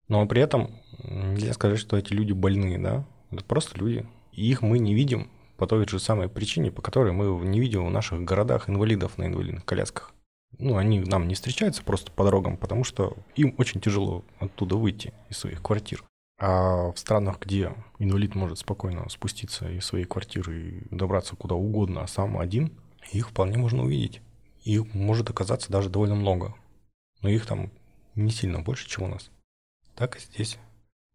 [0.07, 0.71] Но при этом
[1.03, 3.05] нельзя сказать, что эти люди больные, да?
[3.31, 4.05] Это просто люди.
[4.31, 7.85] И их мы не видим, по той же самой причине, по которой мы не видим
[7.85, 10.13] в наших городах инвалидов на инвалидных колясках.
[10.59, 15.13] Ну, они нам не встречаются просто по дорогам, потому что им очень тяжело оттуда выйти
[15.29, 16.03] из своих квартир.
[16.39, 22.03] А в странах, где инвалид может спокойно спуститься из своей квартиры и добраться куда угодно,
[22.03, 22.71] а сам один,
[23.11, 24.21] их вполне можно увидеть.
[24.63, 26.55] Их может оказаться даже довольно много.
[27.21, 27.71] Но их там
[28.15, 29.29] не сильно больше, чем у нас.
[29.95, 30.57] Так и здесь.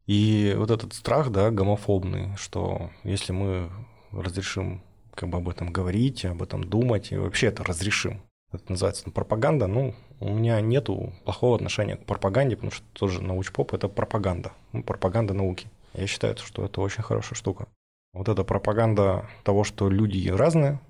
[0.07, 3.71] И вот этот страх, да, гомофобный, что если мы
[4.13, 4.83] разрешим
[5.15, 8.23] как бы об этом говорить, об этом думать, и вообще это разрешим.
[8.53, 9.67] Это называется ну, пропаганда.
[9.67, 14.83] Ну, у меня нету плохого отношения к пропаганде, потому что тоже научпоп– это пропаганда, ну,
[14.83, 15.69] пропаганда науки.
[15.93, 17.67] Я считаю, что это очень хорошая штука.
[18.15, 20.81] Вот эта пропаганда того, что люди разные,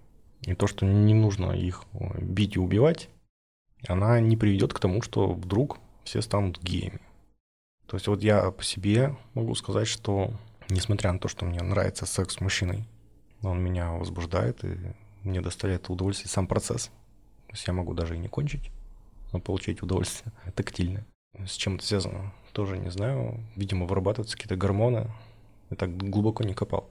[0.43, 3.09] и то, что не нужно их бить и убивать,
[3.87, 7.01] она не приведет к тому, что вдруг все станут геями.
[7.87, 10.33] То есть вот я по себе могу сказать, что
[10.69, 12.85] несмотря на то, что мне нравится секс с мужчиной,
[13.43, 14.77] он меня возбуждает, и
[15.23, 16.87] мне доставляет удовольствие сам процесс.
[17.47, 18.71] То есть я могу даже и не кончить,
[19.33, 21.07] но получить удовольствие тактильное.
[21.47, 23.45] С чем это связано, тоже не знаю.
[23.57, 25.11] Видимо, вырабатываются какие-то гормоны,
[25.71, 26.89] я так глубоко не копал.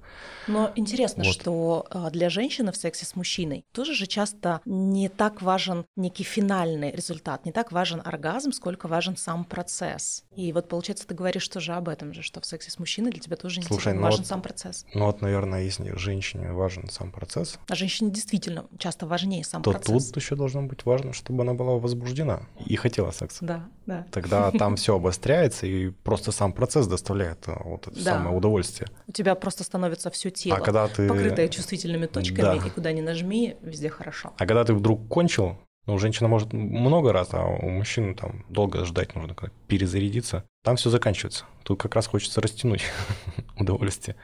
[0.47, 1.33] Но интересно, вот.
[1.33, 6.23] что а, для женщины в сексе с мужчиной тоже же часто не так важен некий
[6.23, 10.23] финальный результат, не так важен оргазм, сколько важен сам процесс.
[10.35, 13.19] И вот получается, ты говоришь тоже об этом же, что в сексе с мужчиной для
[13.19, 14.85] тебя тоже не Слушай, ну важен вот, сам процесс.
[14.93, 17.59] Ну вот, наверное, если женщине важен сам процесс.
[17.67, 20.07] А женщине действительно часто важнее сам то процесс.
[20.07, 23.43] тут еще должно быть важно, чтобы она была возбуждена и хотела секса.
[23.43, 24.05] Да, да.
[24.11, 28.89] Тогда там все обостряется, и просто сам процесс доставляет а, вот это самое удовольствие.
[29.07, 31.07] У тебя просто становится все тело, а когда ты...
[31.07, 32.67] покрытое чувствительными точками, да.
[32.67, 34.33] и куда ни нажми, везде хорошо.
[34.37, 38.83] А когда ты вдруг кончил, ну, женщина может много раз, а у мужчин там долго
[38.83, 40.43] ждать нужно, как перезарядиться.
[40.63, 41.45] Там все заканчивается.
[41.63, 42.83] Тут как раз хочется растянуть
[43.59, 44.17] удовольствие.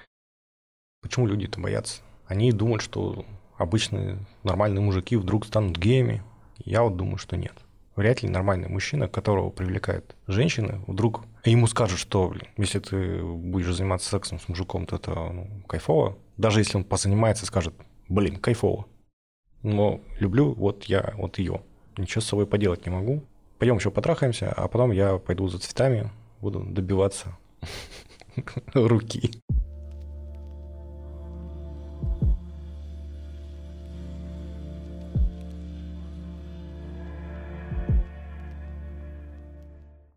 [1.02, 2.02] Почему люди это боятся?
[2.28, 3.26] Они думают, что
[3.58, 6.22] обычные нормальные мужики вдруг станут геями.
[6.58, 7.54] Я вот думаю, что нет.
[7.96, 13.74] Вряд ли нормальный мужчина, которого привлекает женщина, вдруг ему скажут, что блин, если ты будешь
[13.74, 16.18] заниматься сексом с мужиком, то это ну, кайфово.
[16.38, 17.76] Даже если он позанимается, скажет,
[18.10, 18.86] блин, кайфово.
[19.62, 21.62] Но люблю вот я, вот ее.
[21.98, 23.24] Ничего с собой поделать не могу.
[23.60, 26.10] Пойдем еще потрахаемся, а потом я пойду за цветами,
[26.42, 27.38] буду добиваться
[28.74, 29.32] руки.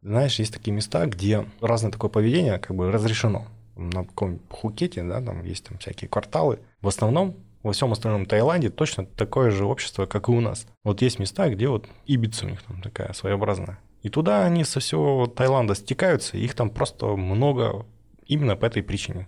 [0.07, 3.47] Знаешь, есть такие места, где разное такое поведение как бы разрешено.
[3.75, 6.61] На каком-нибудь Пхукете, да, там есть там всякие кварталы.
[6.81, 10.69] В основном во всем остальном Таиланде точно такое же общество, как и у нас.
[10.85, 13.81] Вот есть места, где вот Ибица у них там такая своеобразная.
[14.05, 17.85] И туда они со всего Таиланда стекаются, их там просто много
[18.27, 19.27] именно по этой причине.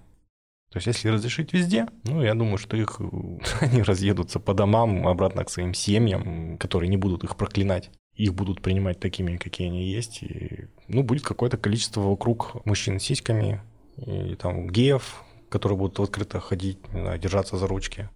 [0.70, 3.00] То есть если разрешить везде, ну, я думаю, что их,
[3.60, 8.60] они разъедутся по домам обратно к своим семьям, которые не будут их проклинать их будут
[8.60, 13.62] принимать такими, какие они есть, и, ну, будет какое-то количество вокруг мужчин с сиськами,
[13.96, 18.08] и там геев, которые будут открыто ходить, не знаю, держаться за ручки.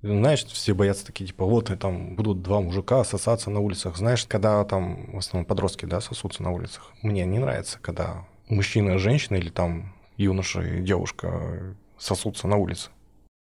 [0.00, 3.96] Знаешь, все боятся такие, типа, вот, и там будут два мужика сосаться на улицах.
[3.96, 6.92] Знаешь, когда там в основном подростки, да, сосутся на улицах.
[7.02, 12.90] Мне не нравится, когда мужчина, женщина или там юноша и девушка сосутся на улице.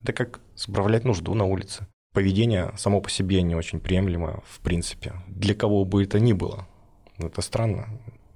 [0.03, 5.15] Это как справлять нужду на улице поведение само по себе не очень приемлемо, в принципе,
[5.29, 6.67] для кого бы это ни было.
[7.19, 7.89] Это странно.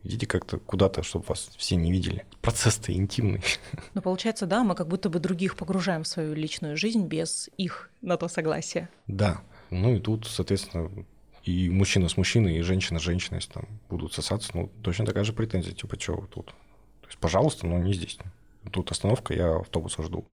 [0.03, 2.25] Идите как-то куда-то, чтобы вас все не видели.
[2.41, 3.43] Процесс-то интимный.
[3.95, 7.91] Ну, получается, да, мы как будто бы других погружаем в свою личную жизнь без их
[8.03, 8.89] на то согласия.
[9.07, 9.41] Да.
[9.71, 10.91] Ну и тут, соответственно,
[11.43, 15.25] и мужчина с мужчиной, и женщина с женщиной, если там будут сосаться, ну, точно такая
[15.25, 16.47] же претензия, типа, что вы тут?
[16.47, 18.19] То есть, пожалуйста, но не здесь.
[18.71, 20.27] Тут остановка, я автобуса жду.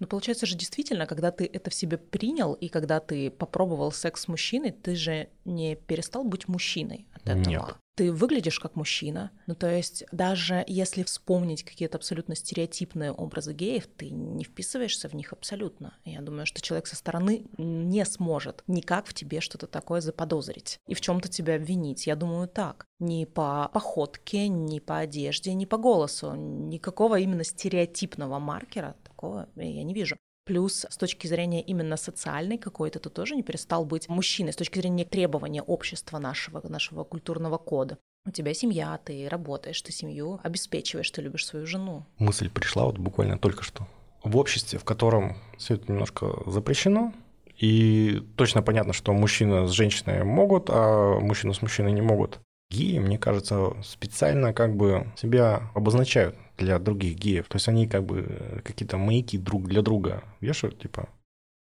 [0.00, 4.22] Ну, получается же действительно, когда ты это в себе принял, и когда ты попробовал секс
[4.22, 7.48] с мужчиной, ты же не перестал быть мужчиной от этого.
[7.48, 7.76] Нет.
[7.96, 9.30] Ты выглядишь как мужчина.
[9.46, 15.14] Ну, то есть, даже если вспомнить какие-то абсолютно стереотипные образы геев, ты не вписываешься в
[15.14, 15.96] них абсолютно.
[16.04, 20.94] Я думаю, что человек со стороны не сможет никак в тебе что-то такое заподозрить и
[20.94, 22.08] в чем-то тебя обвинить.
[22.08, 22.86] Я думаю, так.
[22.98, 26.34] Ни по походке, ни по одежде, ни по голосу.
[26.34, 30.16] Никакого именно стереотипного маркера такого я не вижу.
[30.46, 34.78] Плюс с точки зрения именно социальной какой-то, ты тоже не перестал быть мужчиной, с точки
[34.78, 37.96] зрения требования общества нашего, нашего культурного кода.
[38.26, 42.04] У тебя семья, ты работаешь, ты семью обеспечиваешь, ты любишь свою жену.
[42.18, 43.86] Мысль пришла вот буквально только что.
[44.22, 47.12] В обществе, в котором все это немножко запрещено,
[47.58, 52.40] и точно понятно, что мужчина с женщиной могут, а мужчина с мужчиной не могут.
[52.70, 57.46] Геи, мне кажется, специально как бы себя обозначают для других геев.
[57.48, 61.08] То есть они как бы э, какие-то маяки друг для друга вешают, типа,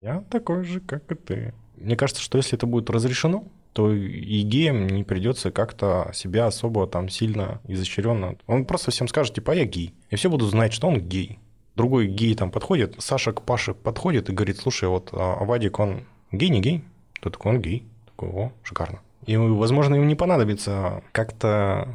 [0.01, 1.53] я такой же, как и ты.
[1.77, 6.85] Мне кажется, что если это будет разрешено, то и геям не придется как-то себя особо
[6.87, 8.35] там сильно изощренно.
[8.45, 9.93] Он просто всем скажет, типа, а я гей.
[10.09, 11.39] И все будут знать, что он гей.
[11.75, 16.01] Другой гей там подходит, Саша к Паше подходит и говорит, слушай, вот а Вадик, он
[16.31, 16.83] гей, не гей?
[17.19, 17.83] Тот такой, он гей.
[18.05, 18.99] Такой, о, шикарно.
[19.25, 21.87] И, возможно, им не понадобится как-то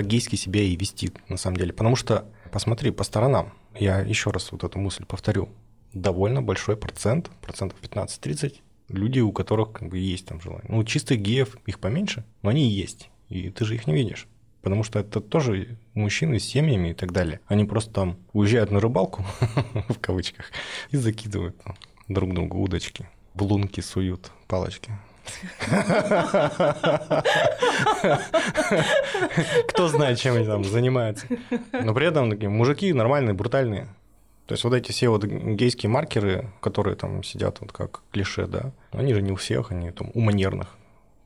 [0.00, 1.74] по-гейски себя и вести, на самом деле.
[1.74, 5.50] Потому что, посмотри, по сторонам, я еще раз вот эту мысль повторю,
[5.92, 10.64] довольно большой процент, процентов 15-30, люди, у которых как бы есть там желание.
[10.70, 14.26] Ну, чистых геев их поменьше, но они есть, и ты же их не видишь.
[14.62, 17.40] Потому что это тоже мужчины с семьями и так далее.
[17.46, 19.22] Они просто там уезжают на рыбалку,
[19.90, 20.50] в кавычках,
[20.92, 21.60] и закидывают
[22.08, 23.06] друг другу удочки.
[23.34, 24.92] В лунки суют палочки.
[29.68, 31.26] Кто знает, чем они там занимаются.
[31.72, 33.88] Но при этом такие мужики нормальные, брутальные.
[34.46, 38.72] То есть вот эти все вот гейские маркеры, которые там сидят вот как клише, да,
[38.90, 40.76] они же не у всех, они там у манерных.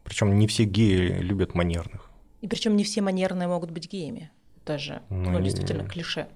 [0.04, 2.10] Причем не все геи любят манерных.
[2.42, 4.30] И причем не все манерные могут быть геями.
[4.66, 6.26] Даже, ну, ну действительно, клише.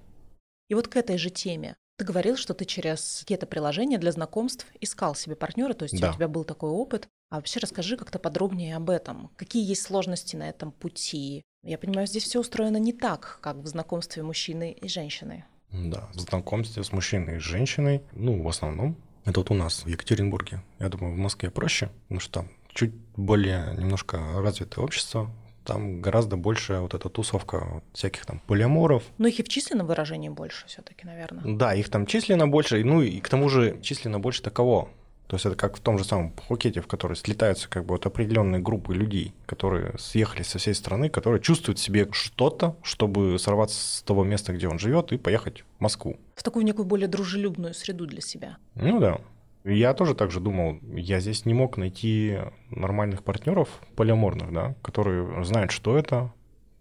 [0.67, 1.75] И вот к этой же теме.
[1.99, 6.11] Ты говорил, что ты через какие-то приложения для знакомств искал себе партнера, то есть да.
[6.11, 7.09] у тебя был такой опыт.
[7.29, 9.29] А вообще расскажи как-то подробнее об этом.
[9.35, 11.43] Какие есть сложности на этом пути?
[11.61, 15.43] Я понимаю, здесь все устроено не так, как в знакомстве мужчины и женщины.
[15.73, 19.87] Да, в знакомстве с мужчиной и женщиной, ну, в основном, это вот у нас в
[19.87, 20.63] Екатеринбурге.
[20.79, 25.29] Я думаю, в Москве проще, потому что там чуть более немножко развитое общество,
[25.69, 29.03] там гораздо больше вот эта тусовка всяких там полиаморов.
[29.17, 31.55] Но их и в численном выражении больше все таки наверное.
[31.55, 34.89] Да, их там численно больше, ну и к тому же численно больше таково.
[35.27, 38.05] То есть это как в том же самом Пхукете, в который слетаются как бы вот
[38.07, 43.79] определенные группы людей, которые съехали со всей страны, которые чувствуют в себе что-то, чтобы сорваться
[43.79, 46.17] с того места, где он живет, и поехать в Москву.
[46.33, 48.57] В такую некую более дружелюбную среду для себя.
[48.73, 49.21] Ну да.
[49.63, 55.43] Я тоже так же думал, я здесь не мог найти нормальных партнеров полиаморных, да, которые
[55.43, 56.31] знают, что это,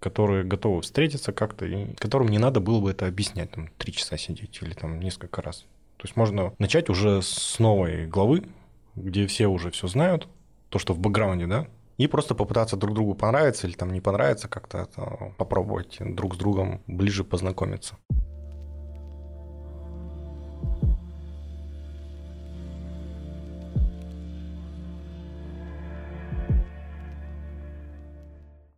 [0.01, 4.17] которые готовы встретиться как-то, и которым не надо было бы это объяснять, там, три часа
[4.17, 5.67] сидеть или там несколько раз.
[5.97, 8.45] То есть можно начать уже с новой главы,
[8.95, 10.29] где все уже все знают,
[10.69, 14.47] то, что в бэкграунде, да, и просто попытаться друг другу понравиться или там не понравиться,
[14.47, 14.89] как-то
[15.37, 17.97] попробовать друг с другом ближе познакомиться.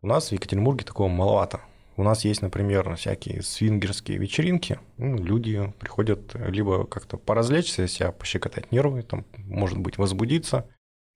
[0.02, 1.60] У нас в Екатеринбурге такого маловато.
[1.98, 4.80] У нас есть, например, всякие свингерские вечеринки.
[4.96, 10.66] Ну, люди приходят либо как-то поразвлечься, себя пощекотать нервы, там, может быть, возбудиться.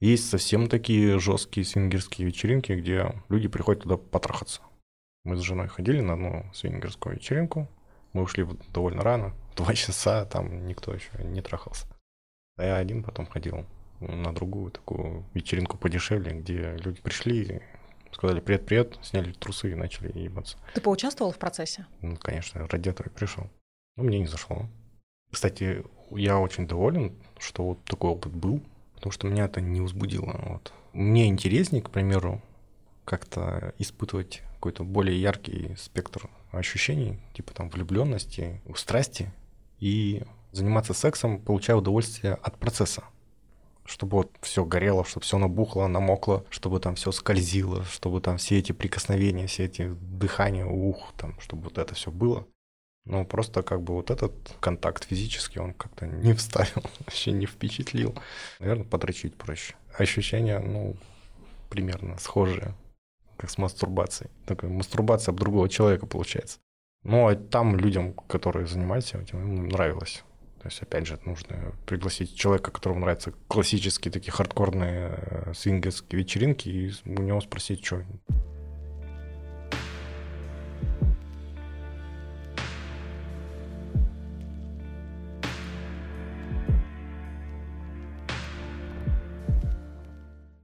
[0.00, 4.60] Есть совсем такие жесткие свингерские вечеринки, где люди приходят туда потрахаться.
[5.24, 7.66] Мы с женой ходили на одну свингерскую вечеринку.
[8.12, 11.86] Мы ушли довольно рано, два часа, там никто еще не трахался.
[12.58, 13.64] А я один потом ходил
[14.00, 17.62] на другую такую вечеринку подешевле, где люди пришли,
[18.14, 20.56] сказали привет-привет, сняли трусы и начали ебаться.
[20.72, 21.86] Ты поучаствовал в процессе?
[22.00, 23.50] Ну, конечно, ради этого и пришел.
[23.96, 24.68] Но мне не зашло.
[25.30, 28.62] Кстати, я очень доволен, что вот такой опыт был,
[28.94, 30.32] потому что меня это не возбудило.
[30.46, 30.72] Вот.
[30.92, 32.40] Мне интереснее, к примеру,
[33.04, 39.32] как-то испытывать какой-то более яркий спектр ощущений, типа там влюбленности, страсти,
[39.80, 40.22] и
[40.52, 43.04] заниматься сексом, получая удовольствие от процесса
[43.84, 48.58] чтобы вот все горело, чтобы все набухло, намокло, чтобы там все скользило, чтобы там все
[48.58, 52.46] эти прикосновения, все эти дыхания, ух, там, чтобы вот это все было.
[53.06, 58.14] Ну, просто как бы вот этот контакт физический, он как-то не вставил, вообще не впечатлил.
[58.60, 59.74] Наверное, подрочить проще.
[59.98, 60.96] Ощущения, ну,
[61.68, 62.74] примерно схожие,
[63.36, 64.30] как с мастурбацией.
[64.46, 66.58] Такая мастурбация об другого человека получается.
[67.02, 70.24] Ну, а там людям, которые занимались этим, им нравилось.
[70.64, 76.70] То есть, опять же, нужно пригласить человека, которому нравятся классические такие хардкорные э, свингерские вечеринки,
[76.70, 78.02] и у него спросить, что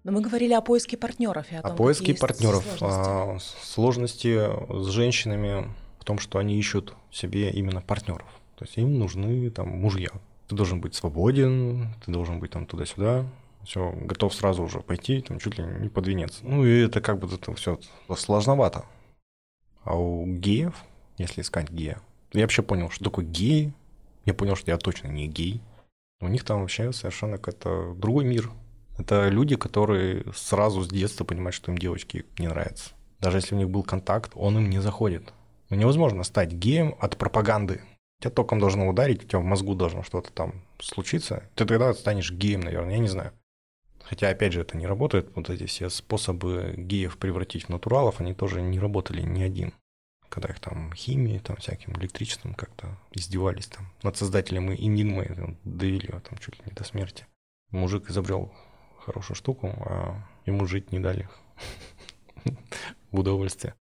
[0.03, 3.67] Но мы говорили о поиске партнеров и о, о том, поиске партнеров, сложности.
[3.67, 8.40] сложности с женщинами в том, что они ищут себе именно партнеров.
[8.61, 10.11] То есть им нужны там мужья.
[10.47, 13.25] Ты должен быть свободен, ты должен быть там туда-сюда,
[13.65, 16.41] все, готов сразу уже пойти, там чуть ли не под венец.
[16.43, 17.81] Ну и это как бы это все
[18.15, 18.85] сложновато.
[19.83, 20.75] А у геев,
[21.17, 22.03] если искать гея,
[22.35, 23.73] я вообще понял, что такое геи.
[24.27, 25.63] Я понял, что я точно не гей.
[26.21, 28.51] У них там вообще совершенно какой-то другой мир.
[28.99, 32.91] Это люди, которые сразу с детства понимают, что им девочки не нравятся.
[33.21, 35.33] Даже если у них был контакт, он им не заходит.
[35.71, 37.81] Но невозможно стать геем от пропаганды.
[38.21, 41.49] Тебя током должно ударить, у тебя в мозгу должно что-то там случиться.
[41.55, 43.33] Ты тогда станешь геем, наверное, я не знаю.
[44.03, 45.31] Хотя, опять же, это не работает.
[45.35, 49.73] Вот эти все способы геев превратить в натуралов, они тоже не работали ни один.
[50.29, 56.07] Когда их там химией, там всяким электричеством как-то издевались там над создателем и Нинмы, довели
[56.07, 57.27] его там чуть ли не до смерти.
[57.71, 58.53] Мужик изобрел
[58.99, 61.29] хорошую штуку, а ему жить не дали
[63.11, 63.75] в удовольствие.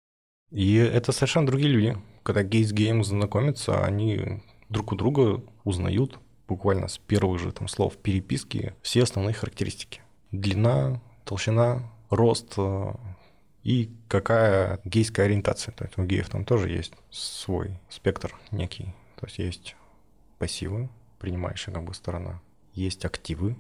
[0.52, 6.90] И это совершенно другие люди когда с геем знакомятся, они друг у друга узнают буквально
[6.90, 10.02] с первых же там слов переписки все основные характеристики.
[10.34, 12.94] Длина, толщина, рост э,
[13.64, 15.74] и какая гейская ориентация.
[15.74, 18.94] То есть у геев там тоже есть свой спектр некий.
[19.16, 19.78] То есть есть
[20.38, 22.42] пассивы, принимающая как бы сторона,
[22.74, 23.56] есть активы,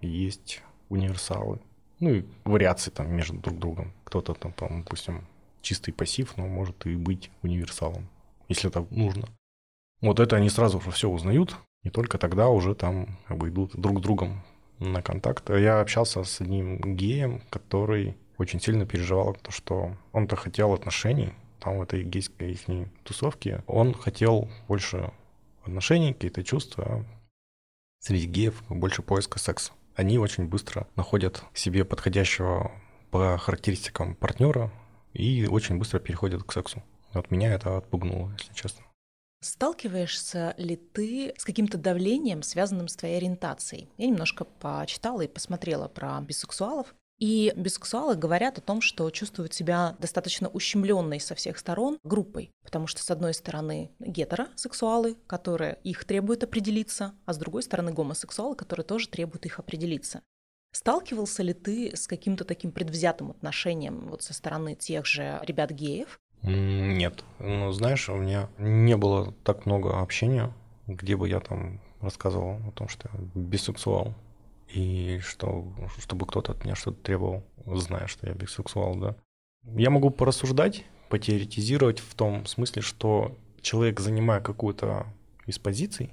[0.00, 1.60] есть универсалы,
[2.00, 3.92] ну и вариации там между друг другом.
[4.04, 4.54] Кто-то там,
[4.84, 5.26] допустим,
[5.66, 8.08] чистый пассив, но может и быть универсалом,
[8.48, 9.28] если это нужно.
[10.00, 13.98] Вот это они сразу все узнают, и только тогда уже там как бы идут друг
[13.98, 14.42] с другом
[14.78, 15.50] на контакт.
[15.50, 21.78] Я общался с одним геем, который очень сильно переживал то, что он-то хотел отношений, там
[21.78, 22.60] в этой гейской их
[23.02, 25.10] тусовке, он хотел больше
[25.64, 26.84] отношений, какие-то чувства.
[26.86, 27.04] А
[27.98, 29.72] среди геев больше поиска секса.
[29.96, 32.70] Они очень быстро находят себе подходящего
[33.10, 34.70] по характеристикам партнера,
[35.16, 36.82] и очень быстро переходят к сексу.
[37.14, 38.84] Вот меня это отпугнуло, если честно.
[39.40, 43.88] Сталкиваешься ли ты с каким-то давлением, связанным с твоей ориентацией?
[43.96, 46.94] Я немножко почитала и посмотрела про бисексуалов.
[47.18, 52.86] И бисексуалы говорят о том, что чувствуют себя достаточно ущемленной со всех сторон группой, потому
[52.86, 58.84] что с одной стороны гетеросексуалы, которые их требуют определиться, а с другой стороны гомосексуалы, которые
[58.84, 60.20] тоже требуют их определиться.
[60.76, 66.20] Сталкивался ли ты с каким-то таким предвзятым отношением вот со стороны тех же ребят-геев?
[66.42, 67.24] Нет.
[67.38, 70.52] Ну, знаешь, у меня не было так много общения,
[70.86, 74.12] где бы я там рассказывал о том, что я бисексуал.
[74.68, 79.16] и что, чтобы кто-то от меня что-то требовал, зная, что я бисексуал, да.
[79.64, 85.06] Я могу порассуждать, потеоретизировать в том смысле, что человек, занимая какую-то
[85.46, 86.12] из позиций,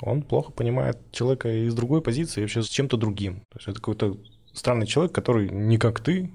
[0.00, 3.40] он плохо понимает человека из другой позиции вообще с чем-то другим.
[3.48, 4.18] То есть это какой-то
[4.52, 6.30] странный человек, который не как ты,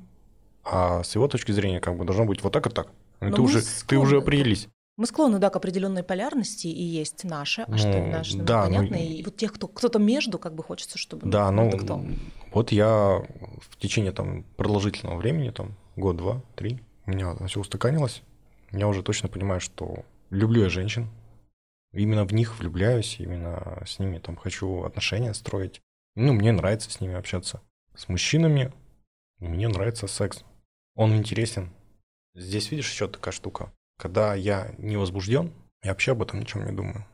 [0.63, 2.87] а с его точки зрения как бы должно быть вот так и так.
[3.21, 4.67] И ты уже, ты уже определись.
[4.97, 8.63] Мы склонны, да, к определенной полярности, и есть наше, а ну, что наше, ну, да,
[8.63, 8.97] понятно.
[8.97, 11.27] Ну, и вот тех, кто кто-то между, как бы хочется, чтобы.
[11.29, 12.03] Да, ну, ну кто?
[12.51, 13.23] вот я
[13.61, 18.21] в течение там продолжительного времени, там год, два, три, у меня все устаканилось.
[18.71, 21.09] Я уже точно понимаю, что люблю я женщин,
[21.93, 25.81] именно в них влюбляюсь, именно с ними там хочу отношения строить.
[26.15, 27.61] Ну, мне нравится с ними общаться.
[27.95, 28.73] С мужчинами
[29.39, 30.43] мне нравится секс.
[30.95, 31.71] Он интересен.
[32.35, 33.71] Здесь видишь еще такая штука.
[33.97, 37.05] Когда я не возбужден, я вообще об этом ничем не думаю.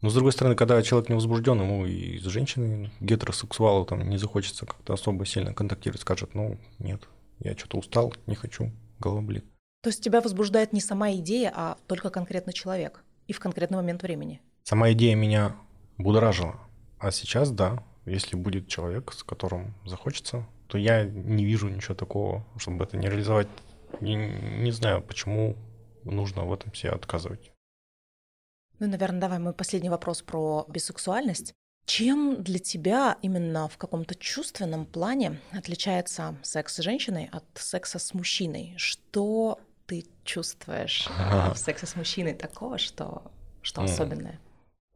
[0.00, 4.16] Но с другой стороны, когда человек не возбужден, ему и с женщиной гетеросексуалу там не
[4.16, 7.08] захочется как-то особо сильно контактировать, скажет, ну нет,
[7.40, 9.44] я что-то устал, не хочу, голова болит.
[9.82, 14.02] То есть тебя возбуждает не сама идея, а только конкретный человек и в конкретный момент
[14.02, 14.40] времени?
[14.64, 15.54] Сама идея меня
[15.98, 16.58] будоражила.
[16.98, 22.44] А сейчас, да, если будет человек, с которым захочется, то я не вижу ничего такого,
[22.56, 23.48] чтобы это не реализовать.
[24.00, 25.56] Не, не знаю, почему
[26.04, 27.52] нужно в этом себе отказывать.
[28.78, 31.52] Ну, наверное, давай мой последний вопрос про бисексуальность.
[31.86, 38.12] Чем для тебя именно в каком-то чувственном плане отличается секс с женщиной от секса с
[38.12, 38.74] мужчиной?
[38.76, 39.58] Что
[39.88, 43.32] ты чувствуешь в сексе с мужчиной такого, что,
[43.62, 44.38] что особенное?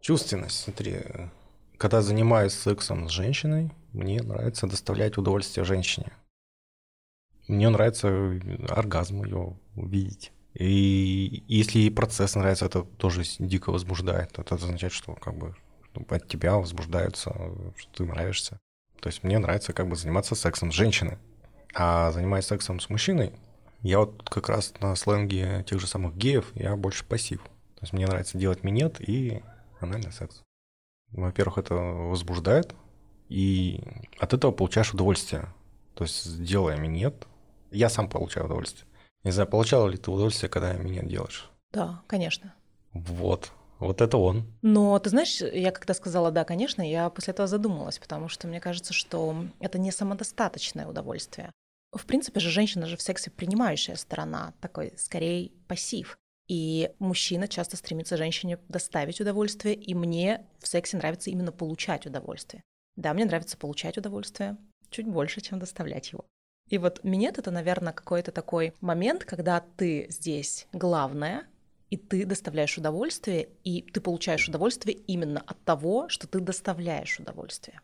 [0.01, 0.99] Чувственность, смотри.
[1.79, 6.13] Когда занимаюсь сексом с женщиной, мне нравится доставлять удовольствие женщине.
[7.49, 8.39] Мне нравится
[8.69, 10.31] оргазм ее увидеть.
[10.53, 14.39] И если ей процесс нравится, это тоже дико возбуждает.
[14.39, 15.57] Это означает, что как бы
[16.09, 17.31] от тебя возбуждаются,
[17.79, 18.61] что ты нравишься.
[19.01, 21.17] То есть мне нравится как бы заниматься сексом с женщиной.
[21.75, 23.33] А занимаясь сексом с мужчиной,
[23.83, 27.43] я вот как раз на сленге тех же самых геев, я больше пассив.
[27.43, 29.43] То есть мне нравится делать минет и
[29.81, 30.43] анальный секс.
[31.11, 32.75] Во-первых, это возбуждает,
[33.29, 33.83] и
[34.19, 35.53] от этого получаешь удовольствие.
[35.95, 37.27] То есть, делая минет,
[37.71, 38.87] я сам получаю удовольствие.
[39.25, 41.51] Не знаю, получала ли ты удовольствие, когда минет делаешь?
[41.73, 42.55] Да, конечно.
[42.93, 43.53] Вот.
[43.79, 44.47] Вот это он.
[44.63, 48.61] Но ты знаешь, я когда сказала да, конечно, я после этого задумалась, потому что мне
[48.61, 51.51] кажется, что это не самодостаточное удовольствие.
[51.93, 56.19] В принципе же женщина же в сексе принимающая сторона, такой скорее пассив.
[56.49, 62.63] И мужчина часто стремится женщине доставить удовольствие, и мне в сексе нравится именно получать удовольствие.
[62.97, 64.57] Да, мне нравится получать удовольствие
[64.91, 66.27] чуть больше, чем доставлять его.
[66.69, 71.47] И вот минет— это, наверное, какой-то такой момент, когда ты здесь главное,
[71.91, 77.81] и ты доставляешь удовольствие, и ты получаешь удовольствие именно от того, что ты доставляешь удовольствие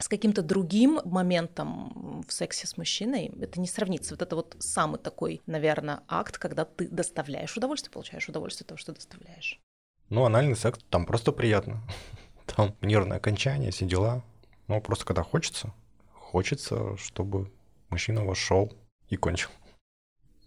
[0.00, 4.14] с каким-то другим моментом в сексе с мужчиной это не сравнится.
[4.14, 8.78] Вот это вот самый такой, наверное, акт, когда ты доставляешь удовольствие, получаешь удовольствие от того,
[8.78, 9.60] что доставляешь.
[10.08, 11.82] Ну, анальный секс, там просто приятно.
[12.56, 14.24] Там нервное окончание, все дела.
[14.66, 15.72] Ну, просто когда хочется,
[16.12, 17.48] хочется, чтобы
[17.90, 18.72] мужчина вошел
[19.08, 19.50] и кончил.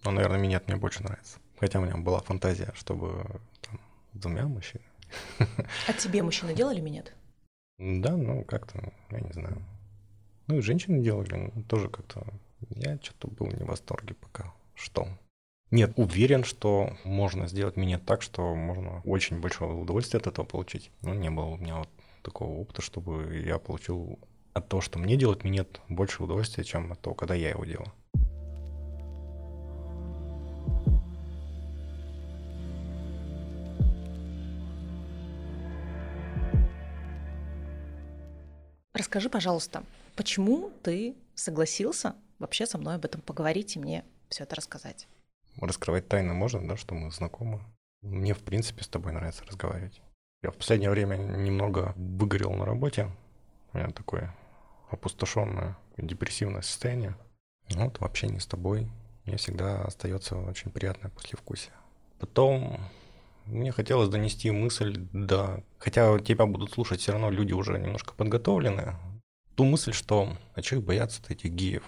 [0.04, 1.40] Ну, наверное, минет мне больше нравится.
[1.60, 3.80] Хотя у меня была фантазия, чтобы там,
[4.12, 4.90] двумя мужчинами.
[5.88, 7.14] А тебе мужчины делали минет?
[7.84, 9.62] Да, ну как-то, я не знаю.
[10.48, 12.26] Ну и женщины делали, ну, тоже как-то...
[12.70, 14.54] Я что-то был не в восторге пока.
[14.74, 15.06] Что?
[15.70, 20.92] Нет, уверен, что можно сделать меня так, что можно очень большое удовольствие от этого получить.
[21.02, 21.90] Но не было у меня вот
[22.22, 24.18] такого опыта, чтобы я получил
[24.54, 27.92] от того, что мне делать минет, больше удовольствия, чем от того, когда я его делаю.
[39.14, 39.84] Расскажи, пожалуйста,
[40.16, 45.08] почему ты согласился вообще со мной об этом поговорить и мне все это рассказать?
[45.62, 47.62] Раскрывать тайны можно, да, что мы знакомы.
[48.02, 50.02] Мне, в принципе, с тобой нравится разговаривать.
[50.42, 53.12] Я в последнее время немного выгорел на работе.
[53.72, 54.36] У меня такое
[54.90, 57.16] опустошенное, депрессивное состояние.
[57.70, 58.90] Вот в общении с тобой
[59.26, 61.74] мне всегда остается очень приятное послевкусие.
[62.18, 62.80] Потом
[63.46, 68.98] мне хотелось донести мысль, да, хотя тебя будут слушать все равно люди уже немножко подготовленные,
[69.56, 71.84] ту мысль, что а что их бояться-то этих геев?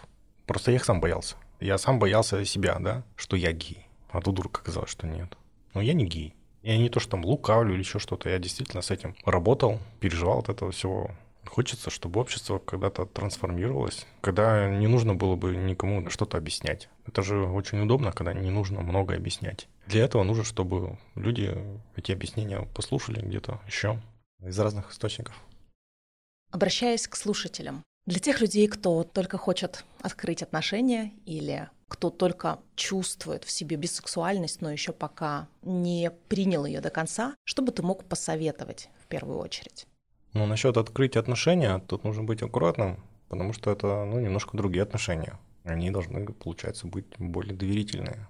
[0.45, 1.35] Просто я их сам боялся.
[1.59, 3.87] Я сам боялся себя, да, что я гей.
[4.09, 5.37] А тут вдруг оказалось, что нет.
[5.73, 6.35] Но я не гей.
[6.61, 8.29] Я не то, что там лукавлю или еще что-то.
[8.29, 11.11] Я действительно с этим работал, переживал от этого всего.
[11.47, 16.89] Хочется, чтобы общество когда-то трансформировалось, когда не нужно было бы никому что-то объяснять.
[17.07, 19.67] Это же очень удобно, когда не нужно много объяснять.
[19.87, 21.55] Для этого нужно, чтобы люди
[21.95, 24.01] эти объяснения послушали где-то еще
[24.43, 25.35] из разных источников.
[26.51, 33.43] Обращаясь к слушателям, Для тех людей, кто только хочет открыть отношения или кто только чувствует
[33.43, 38.05] в себе бисексуальность, но еще пока не принял ее до конца, что бы ты мог
[38.05, 39.87] посоветовать в первую очередь?
[40.35, 45.39] Ну, насчет открытия отношения, тут нужно быть аккуратным, потому что это, ну, немножко другие отношения.
[45.63, 48.27] Они должны, получается, быть более доверительные.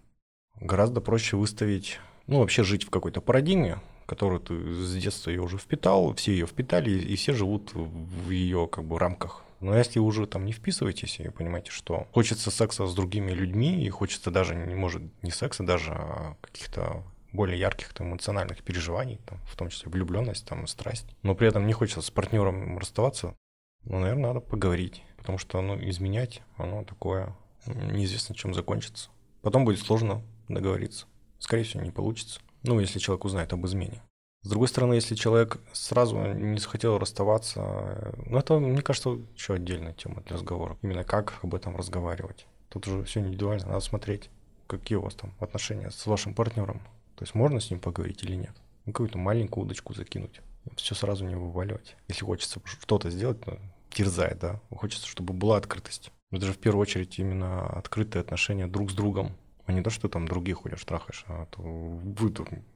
[0.62, 5.58] Гораздо проще выставить, ну, вообще жить в какой-то парадигме, которую ты с детства ее уже
[5.58, 9.42] впитал, все ее впитали, и все живут в ее как бы рамках.
[9.60, 13.90] Но если уже там не вписываетесь и понимаете, что хочется секса с другими людьми, и
[13.90, 17.04] хочется даже, не может, не секса, даже а каких-то
[17.36, 21.68] более ярких там, эмоциональных переживаний, там, в том числе влюбленность, там, страсть, но при этом
[21.68, 23.36] не хочется с партнером расставаться,
[23.84, 27.36] ну, наверное, надо поговорить, потому что ну, изменять, оно такое,
[27.68, 29.10] неизвестно, чем закончится.
[29.42, 31.06] Потом будет сложно договориться.
[31.40, 32.40] Скорее всего, не получится.
[32.64, 34.02] Ну, если человек узнает об измене.
[34.42, 39.94] С другой стороны, если человек сразу не захотел расставаться, ну это, мне кажется, еще отдельная
[39.94, 40.78] тема для разговора.
[40.84, 42.46] Именно как об этом разговаривать.
[42.70, 44.30] Тут уже все индивидуально, надо смотреть,
[44.68, 46.82] какие у вас там отношения с вашим партнером.
[47.16, 48.56] То есть можно с ним поговорить или нет.
[48.86, 50.42] Ну, какую-то маленькую удочку закинуть.
[50.76, 51.96] Все сразу не вываливать.
[52.08, 53.58] Если хочется что-то сделать, ну,
[53.90, 54.62] терзает, да.
[54.70, 56.12] Хочется, чтобы была открытость.
[56.32, 59.36] Это же в первую очередь именно открытые отношения друг с другом.
[59.66, 62.30] А не то, что там других ходишь, трахаешь, а то вы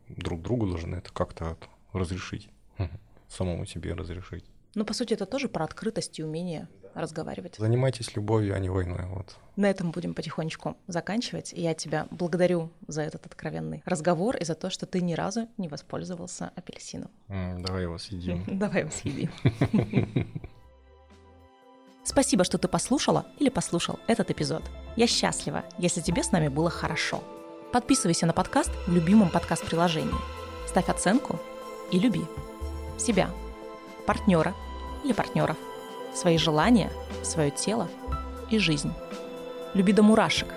[0.08, 1.58] друг другу должны это как-то
[1.94, 2.50] разрешить.
[3.28, 4.46] Самому себе разрешить.
[4.74, 7.56] Ну, по сути, это тоже про открытость и умение разговаривать.
[7.58, 9.06] Занимайтесь любовью, а не войной.
[9.08, 9.36] Вот.
[9.56, 11.54] На этом будем потихонечку заканчивать.
[11.54, 15.68] Я тебя благодарю за этот откровенный разговор и за то, что ты ни разу не
[15.68, 17.10] воспользовался апельсином.
[17.28, 18.44] давай его съедим.
[18.60, 19.32] Давай его съедим.
[22.04, 24.64] Спасибо, что ты послушала или послушал этот эпизод.
[24.96, 27.24] Я счастлива, если тебе с нами было хорошо.
[27.72, 30.16] Подписывайся на подкаст в любимом подкаст-приложении.
[30.68, 31.40] Ставь оценку
[31.92, 32.22] и люби
[32.98, 33.30] себя,
[34.08, 34.56] партнера
[35.04, 35.58] или партнеров,
[36.20, 36.92] свои желания,
[37.24, 37.88] свое тело
[38.50, 38.92] и жизнь.
[39.74, 40.48] Люби до мурашек.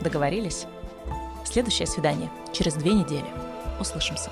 [0.00, 0.66] Договорились?
[1.44, 3.26] Следующее свидание через две недели.
[3.80, 4.30] Услышимся.